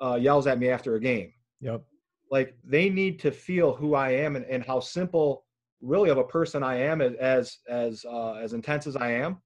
[0.02, 1.32] uh, yells at me after a game.
[1.62, 1.84] Yep.
[2.32, 5.46] Like they need to feel who I am and, and how simple,
[5.80, 9.38] really, of a person I am as as as, uh, as intense as I am.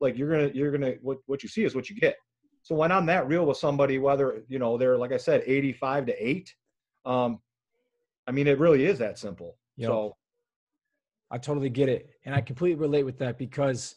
[0.00, 2.16] Like you're gonna you're gonna what what you see is what you get.
[2.62, 6.06] So when I'm that real with somebody, whether you know they're like I said, 85
[6.06, 6.54] to eight,
[7.04, 7.40] um,
[8.26, 9.56] I mean it really is that simple.
[9.76, 9.88] Yep.
[9.88, 10.16] So
[11.30, 13.94] I totally get it, and I completely relate with that because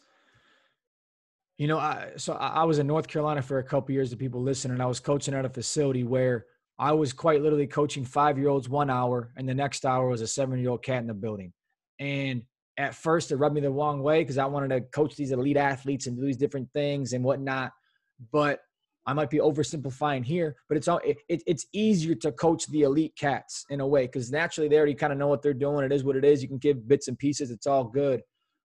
[1.58, 4.10] you know, I, so I was in North Carolina for a couple years.
[4.10, 6.46] To people listening, and I was coaching at a facility where
[6.80, 10.22] I was quite literally coaching five year olds one hour, and the next hour was
[10.22, 11.54] a seven year old cat in the building.
[12.00, 12.44] And
[12.78, 15.58] at first, it rubbed me the wrong way because I wanted to coach these elite
[15.58, 17.72] athletes and do these different things and whatnot.
[18.32, 18.60] But
[19.06, 22.84] I might be oversimplifying here, but it's all it, it, it's easier to coach the
[22.84, 25.84] elite cats in a way because naturally they already kind of know what they're doing.
[25.86, 26.42] It is what it is.
[26.42, 27.52] You can give bits and pieces.
[27.52, 28.22] It's all good.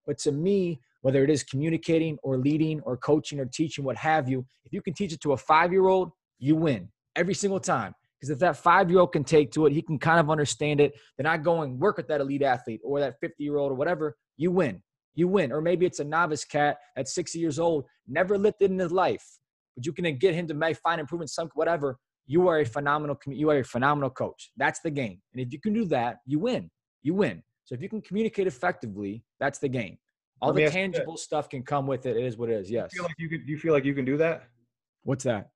[0.06, 4.28] But to me, whether it is communicating or leading or coaching or teaching, what have
[4.28, 7.60] you, if you can teach it to a five year old, you win every single
[7.60, 7.94] time.
[8.18, 10.80] Because if that five year old can take to it, he can kind of understand
[10.80, 10.94] it.
[11.16, 14.16] They're not going work with that elite athlete or that 50 year old or whatever.
[14.36, 14.82] You win.
[15.14, 15.52] You win.
[15.52, 19.37] Or maybe it's a novice cat at 60 years old, never lifted in his life,
[19.78, 21.98] but you can get him to make fine improvements, some whatever.
[22.26, 23.16] You are a phenomenal.
[23.28, 24.50] You are a phenomenal coach.
[24.56, 25.20] That's the game.
[25.32, 26.68] And if you can do that, you win.
[27.02, 27.44] You win.
[27.64, 29.96] So if you can communicate effectively, that's the game.
[30.42, 32.16] All the tangible stuff can come with it.
[32.16, 32.68] It is what it is.
[32.68, 32.90] Yes.
[32.90, 34.48] Do you feel like you can, do you feel like you can do that?
[35.04, 35.50] What's that?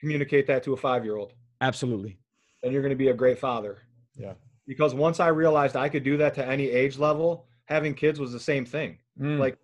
[0.00, 1.32] Communicate that to a five year old.
[1.62, 2.18] Absolutely.
[2.62, 3.78] And you're going to be a great father.
[4.16, 4.34] Yeah.
[4.66, 8.32] Because once I realized I could do that to any age level, having kids was
[8.32, 8.98] the same thing.
[9.18, 9.38] Mm.
[9.38, 9.56] Like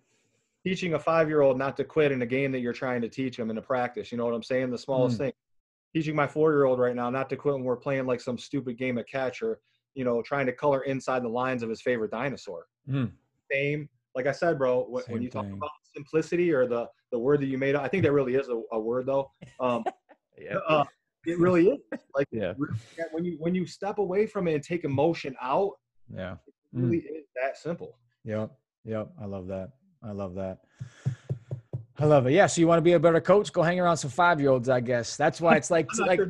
[0.65, 3.09] teaching a five year old not to quit in a game that you're trying to
[3.09, 4.11] teach them in a practice.
[4.11, 4.71] You know what I'm saying?
[4.71, 5.25] The smallest mm.
[5.25, 5.33] thing.
[5.93, 8.37] Teaching my four year old right now not to quit when we're playing like some
[8.37, 9.59] stupid game of catch or,
[9.93, 12.65] you know, trying to color inside the lines of his favorite dinosaur.
[12.89, 13.11] Mm.
[13.51, 13.89] Same.
[14.15, 17.47] Like I said, bro, when, when you talk about simplicity or the, the word that
[17.47, 19.29] you made, I think that really is a, a word though.
[19.59, 19.83] Um,
[20.39, 20.57] yeah.
[20.67, 20.83] Uh,
[21.25, 21.79] it really is.
[22.15, 22.53] Like yeah.
[23.11, 25.71] when you when you step away from it and take emotion out,
[26.13, 27.19] yeah, it really mm.
[27.19, 27.97] is that simple.
[28.25, 28.51] Yep.
[28.85, 29.09] Yep.
[29.21, 29.69] I love that.
[30.03, 30.59] I love that.
[31.99, 32.33] I love it.
[32.33, 32.47] Yeah.
[32.47, 33.53] So you want to be a better coach?
[33.53, 35.15] Go hang around some five year olds, I guess.
[35.15, 36.27] That's why it's like, like, sure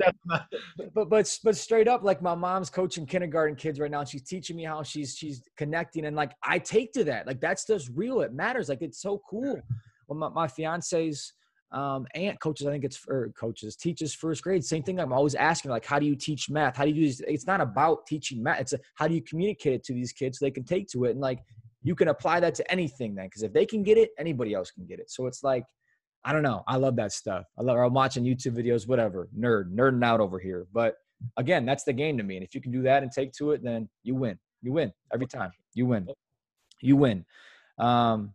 [0.93, 4.01] but, but, but straight up, like my mom's coaching kindergarten kids right now.
[4.01, 6.05] And she's teaching me how she's, she's connecting.
[6.05, 7.25] And like, I take to that.
[7.25, 8.21] Like, that's just real.
[8.21, 8.69] It matters.
[8.69, 9.61] Like, it's so cool.
[10.07, 11.33] Well, my, my fiance's
[11.71, 14.63] um, aunt coaches, I think it's for coaches, teaches first grade.
[14.63, 14.99] Same thing.
[14.99, 16.75] I'm always asking, like, how do you teach math?
[16.75, 17.21] How do you do this?
[17.25, 18.59] It's not about teaching math.
[18.59, 21.05] It's a, how do you communicate it to these kids so they can take to
[21.05, 21.11] it?
[21.11, 21.39] And like,
[21.83, 24.71] you can apply that to anything then, because if they can get it, anybody else
[24.71, 25.11] can get it.
[25.11, 25.65] So it's like,
[26.25, 26.63] I don't know.
[26.67, 27.45] I love that stuff.
[27.59, 27.77] I love.
[27.77, 29.27] I'm watching YouTube videos, whatever.
[29.37, 30.67] Nerd, nerding out over here.
[30.73, 30.95] But
[31.35, 32.37] again, that's the game to me.
[32.37, 34.39] And if you can do that and take to it, then you win.
[34.61, 35.51] You win every time.
[35.73, 36.07] You win.
[36.79, 37.25] You win.
[37.77, 38.33] Um,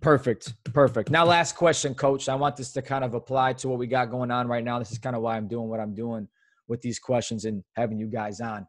[0.00, 0.54] perfect.
[0.72, 1.10] Perfect.
[1.10, 2.28] Now, last question, Coach.
[2.28, 4.80] I want this to kind of apply to what we got going on right now.
[4.80, 6.26] This is kind of why I'm doing what I'm doing
[6.66, 8.66] with these questions and having you guys on.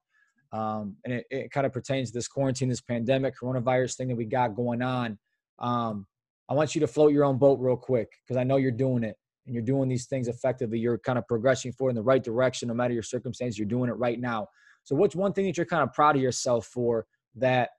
[0.52, 4.16] Um, and it, it kind of pertains to this quarantine, this pandemic, coronavirus thing that
[4.16, 5.18] we got going on.
[5.60, 6.08] Um,
[6.50, 9.04] I want you to float your own boat real quick because I know you're doing
[9.04, 10.80] it and you're doing these things effectively.
[10.80, 13.58] You're kind of progressing forward in the right direction, no matter your circumstances.
[13.60, 14.48] You're doing it right now.
[14.84, 17.70] So, what's one thing that you're kind of proud of yourself for that,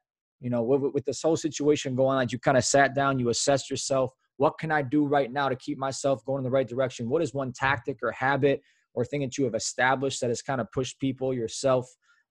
[0.41, 3.31] you know, with, with this whole situation going on, you kind of sat down, you
[3.31, 4.13] assessed yourself.
[4.37, 7.09] What can I do right now to keep myself going in the right direction?
[7.09, 8.63] What is one tactic or habit
[8.95, 11.87] or thing that you have established that has kind of pushed people, yourself,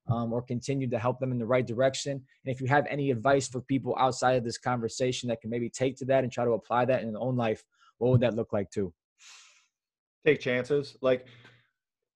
[0.10, 2.12] um, or continue to help them in the right direction.
[2.12, 5.70] And if you have any advice for people outside of this conversation that can maybe
[5.70, 7.64] take to that and try to apply that in their own life,
[7.98, 8.94] what would that look like too?
[10.26, 10.98] Take chances.
[11.02, 11.28] Like,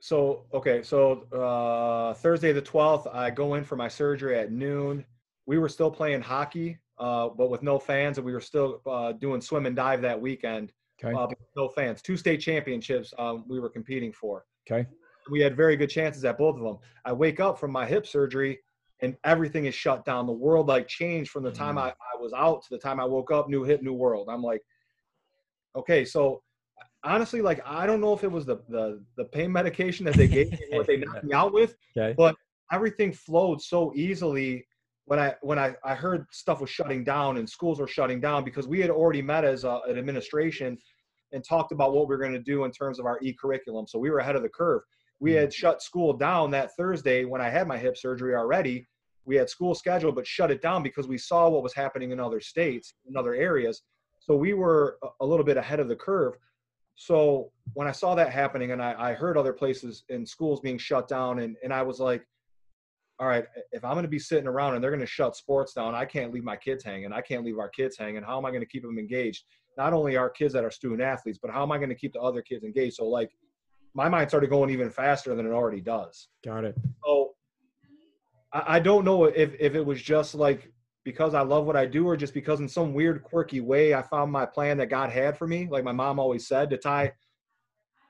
[0.01, 5.05] so, okay, so uh, Thursday the 12th, I go in for my surgery at noon.
[5.45, 9.13] We were still playing hockey, uh, but with no fans, and we were still uh,
[9.13, 10.71] doing swim and dive that weekend.
[11.03, 11.15] Okay.
[11.17, 12.01] Uh, no fans.
[12.01, 14.45] Two state championships um, we were competing for.
[14.69, 14.87] Okay
[15.29, 16.77] we had very good chances at both of them.
[17.05, 18.59] I wake up from my hip surgery
[19.01, 20.25] and everything is shut down.
[20.25, 21.81] The world like changed from the time mm.
[21.81, 24.29] I, I was out to the time I woke up, new hip, new world.
[24.29, 24.61] I'm like,
[25.75, 26.41] okay, so
[27.03, 30.27] honestly, like I don't know if it was the the, the pain medication that they
[30.27, 32.13] gave me, what they knocked me out with, okay.
[32.17, 32.35] but
[32.71, 34.65] everything flowed so easily
[35.05, 38.43] when I when I, I heard stuff was shutting down and schools were shutting down
[38.43, 40.77] because we had already met as a, an administration
[41.33, 43.87] and talked about what we are going to do in terms of our e-curriculum.
[43.87, 44.83] So we were ahead of the curve
[45.19, 45.37] we hmm.
[45.37, 48.87] had shut school down that Thursday when I had my hip surgery already.
[49.25, 52.19] We had school scheduled, but shut it down because we saw what was happening in
[52.19, 53.83] other states, in other areas.
[54.19, 56.33] So we were a little bit ahead of the curve.
[56.95, 60.77] So when I saw that happening and I, I heard other places in schools being
[60.77, 62.25] shut down, and, and I was like,
[63.19, 65.73] all right, if I'm going to be sitting around and they're going to shut sports
[65.73, 67.13] down, I can't leave my kids hanging.
[67.13, 68.23] I can't leave our kids hanging.
[68.23, 69.45] How am I going to keep them engaged?
[69.77, 72.13] Not only our kids that are student athletes, but how am I going to keep
[72.13, 72.95] the other kids engaged?
[72.95, 73.31] So, like,
[73.93, 76.27] my mind started going even faster than it already does.
[76.43, 76.75] Got it.
[77.05, 77.31] So
[78.51, 80.71] I, I don't know if, if it was just like
[81.03, 84.01] because I love what I do or just because in some weird quirky way I
[84.01, 85.67] found my plan that God had for me.
[85.69, 87.11] Like my mom always said to tie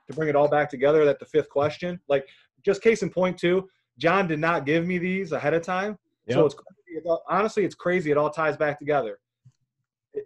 [0.08, 2.00] to bring it all back together that the fifth question.
[2.08, 2.26] Like
[2.64, 3.68] just case in point too,
[3.98, 5.98] John did not give me these ahead of time.
[6.26, 6.36] Yep.
[6.36, 7.20] So it's crazy.
[7.28, 8.10] honestly it's crazy.
[8.10, 9.18] It all ties back together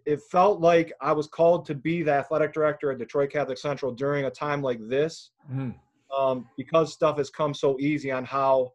[0.04, 3.92] it felt like I was called to be the athletic director at Detroit Catholic Central
[3.92, 5.74] during a time like this, mm.
[6.16, 8.72] um, because stuff has come so easy on how,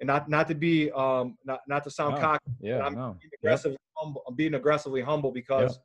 [0.00, 2.20] and not not to be um, not not to sound no.
[2.20, 3.16] cocky, yeah, I'm no.
[3.20, 3.80] being aggressive, yep.
[3.96, 5.82] humble, I'm being aggressively humble because yep.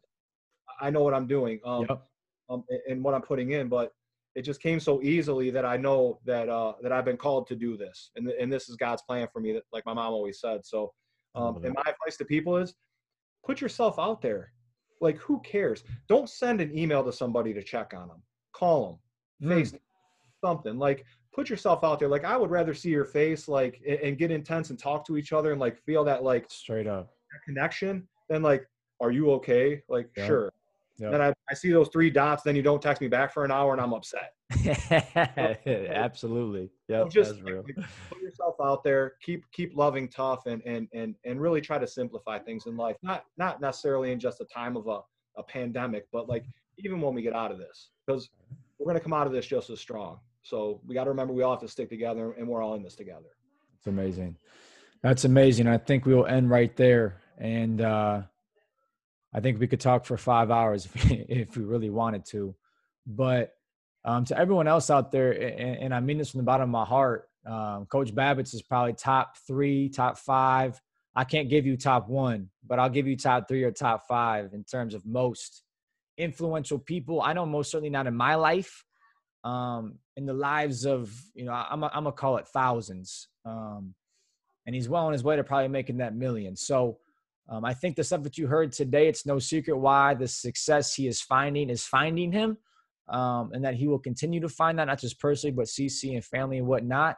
[0.81, 2.01] I know what I'm doing um, yep.
[2.49, 3.91] um, and what I'm putting in, but
[4.35, 7.55] it just came so easily that I know that uh, that I've been called to
[7.55, 10.39] do this, and and this is God's plan for me, that like my mom always
[10.39, 10.65] said.
[10.65, 10.91] So,
[11.35, 12.73] um, and my advice to people is,
[13.45, 14.51] put yourself out there
[15.01, 15.83] like, who cares?
[16.07, 18.21] Don't send an email to somebody to check on them.
[18.53, 18.99] Call
[19.41, 19.55] them, mm.
[19.55, 19.73] face
[20.43, 20.77] something.
[20.77, 22.07] Like, put yourself out there.
[22.07, 25.33] Like, I would rather see your face, like, and get intense and talk to each
[25.33, 27.13] other and like feel that like straight up
[27.45, 28.67] connection than like,
[28.99, 29.81] are you okay?
[29.89, 30.27] Like, yeah.
[30.27, 30.53] sure.
[30.97, 31.11] Yep.
[31.11, 32.43] Then I, I see those three dots.
[32.43, 34.33] Then you don't text me back for an hour, and I'm upset.
[35.65, 36.69] Absolutely.
[36.87, 37.65] Yeah, just like,
[38.09, 39.13] put yourself out there.
[39.23, 42.97] Keep keep loving tough, and and and and really try to simplify things in life.
[43.01, 44.99] Not not necessarily in just a time of a
[45.37, 46.45] a pandemic, but like
[46.77, 48.29] even when we get out of this, because
[48.77, 50.19] we're going to come out of this just as strong.
[50.43, 52.83] So we got to remember we all have to stick together, and we're all in
[52.83, 53.29] this together.
[53.77, 54.35] It's amazing.
[55.03, 55.67] That's amazing.
[55.67, 57.21] I think we will end right there.
[57.37, 58.21] And uh,
[59.33, 62.55] I think we could talk for five hours if we, if we really wanted to.
[63.05, 63.53] But
[64.03, 66.69] um, to everyone else out there, and, and, I mean this from the bottom of
[66.69, 70.79] my heart, um, Coach Babbitts is probably top three, top five.
[71.15, 74.53] I can't give you top one, but I'll give you top three or top five
[74.53, 75.63] in terms of most
[76.17, 77.21] influential people.
[77.21, 78.85] I know most certainly not in my life,
[79.43, 83.27] um, in the lives of you know I'm I'm gonna call it thousands.
[83.45, 83.95] Um,
[84.65, 86.55] and he's well on his way to probably making that million.
[86.55, 86.99] So
[87.51, 90.93] um, I think the stuff that you heard today, it's no secret why the success
[90.95, 92.57] he is finding is finding him,
[93.09, 96.23] um, and that he will continue to find that not just personally, but CC and
[96.23, 97.17] family and whatnot.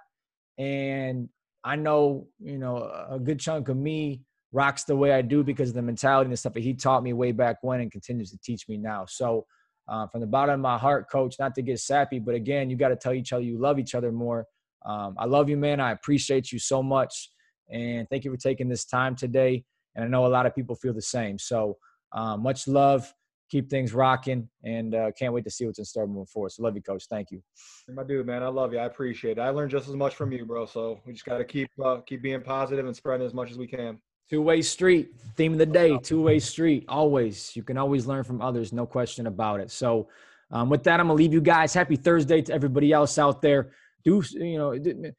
[0.57, 1.29] And
[1.63, 2.77] I know, you know,
[3.09, 4.21] a good chunk of me
[4.51, 7.03] rocks the way I do because of the mentality and the stuff that he taught
[7.03, 9.05] me way back when and continues to teach me now.
[9.07, 9.45] So,
[9.87, 12.75] uh, from the bottom of my heart, coach, not to get sappy, but again, you
[12.75, 14.47] got to tell each other you love each other more.
[14.83, 15.79] Um, I love you, man.
[15.79, 17.29] I appreciate you so much.
[17.71, 19.63] And thank you for taking this time today.
[19.95, 21.37] And I know a lot of people feel the same.
[21.37, 21.77] So
[22.11, 23.13] uh, much love.
[23.49, 26.51] Keep things rocking, and uh, can't wait to see what's in store moving forward.
[26.51, 27.05] So love you, coach.
[27.07, 27.43] Thank you.
[27.87, 28.79] My dude, man, I love you.
[28.79, 29.41] I appreciate it.
[29.41, 30.65] I learned just as much from you, bro.
[30.65, 33.57] So we just got to keep uh, keep being positive and spreading as much as
[33.57, 33.99] we can.
[34.27, 35.13] Two way street.
[35.35, 35.99] Theme of the day.
[35.99, 36.85] Two way street.
[36.87, 37.55] Always.
[37.55, 38.73] You can always learn from others.
[38.73, 39.69] No question about it.
[39.69, 40.07] So.
[40.51, 41.73] Um, with that, I'm gonna leave you guys.
[41.73, 43.71] Happy Thursday to everybody else out there.
[44.03, 45.13] Do you know?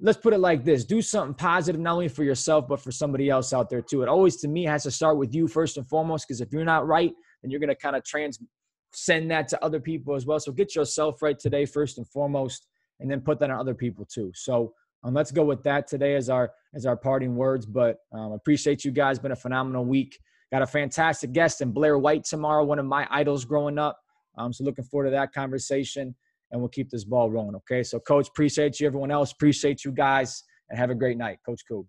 [0.00, 0.84] Let's put it like this.
[0.84, 4.02] Do something positive not only for yourself but for somebody else out there too.
[4.02, 6.64] It always to me has to start with you first and foremost because if you're
[6.64, 10.40] not right then you're going to kind of transcend that to other people as well.
[10.40, 12.66] So get yourself right today first and foremost
[13.00, 14.32] and then put that on other people too.
[14.34, 14.72] So
[15.04, 17.66] um, let's go with that today as our as our parting words.
[17.66, 19.18] But um, appreciate you guys.
[19.18, 20.18] Been a phenomenal week.
[20.50, 23.98] Got a fantastic guest in blair white tomorrow one of my idols growing up.
[24.36, 26.14] Um, so looking forward to that conversation
[26.50, 27.56] and we'll keep this ball rolling.
[27.56, 27.82] Okay.
[27.82, 28.86] So, coach, appreciate you.
[28.86, 31.38] Everyone else, appreciate you guys, and have a great night.
[31.44, 31.86] Coach Cool.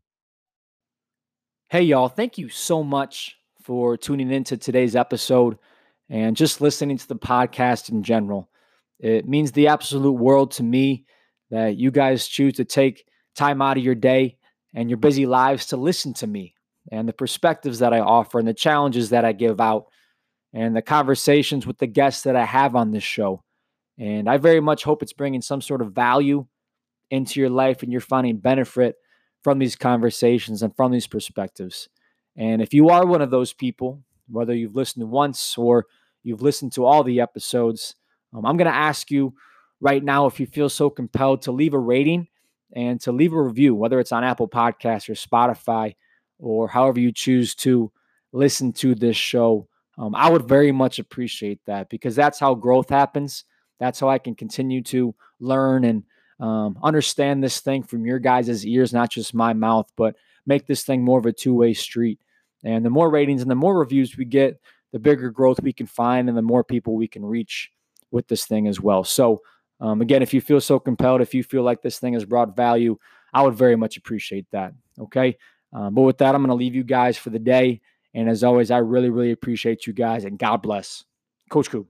[1.69, 2.09] Hey, y'all.
[2.09, 5.57] Thank you so much for tuning into today's episode
[6.09, 8.49] and just listening to the podcast in general.
[8.99, 11.05] It means the absolute world to me
[11.51, 13.05] that you guys choose to take
[13.35, 14.37] time out of your day
[14.73, 16.55] and your busy lives to listen to me
[16.91, 19.85] and the perspectives that I offer and the challenges that I give out
[20.53, 23.43] and the conversations with the guests that I have on this show.
[23.99, 26.47] And I very much hope it's bringing some sort of value
[27.11, 28.95] into your life and you're finding benefit
[29.43, 31.89] from these conversations and from these perspectives.
[32.37, 35.85] And if you are one of those people, whether you've listened once or
[36.23, 37.95] you've listened to all the episodes,
[38.33, 39.33] um, I'm going to ask you
[39.81, 42.27] right now if you feel so compelled to leave a rating
[42.73, 45.95] and to leave a review, whether it's on Apple Podcasts or Spotify
[46.37, 47.91] or however you choose to
[48.31, 49.67] listen to this show.
[49.97, 53.43] Um, I would very much appreciate that because that's how growth happens.
[53.79, 56.03] That's how I can continue to learn and
[56.39, 60.15] um, understand this thing from your guys' ears, not just my mouth, but
[60.45, 62.19] make this thing more of a two way street.
[62.63, 64.59] And the more ratings and the more reviews we get,
[64.91, 67.71] the bigger growth we can find and the more people we can reach
[68.11, 69.03] with this thing as well.
[69.03, 69.41] So,
[69.79, 72.55] um, again, if you feel so compelled, if you feel like this thing has brought
[72.55, 72.97] value,
[73.33, 74.73] I would very much appreciate that.
[74.99, 75.37] Okay.
[75.71, 77.81] Um, but with that, I'm going to leave you guys for the day.
[78.13, 81.05] And as always, I really, really appreciate you guys and God bless.
[81.49, 81.87] Coach Coop.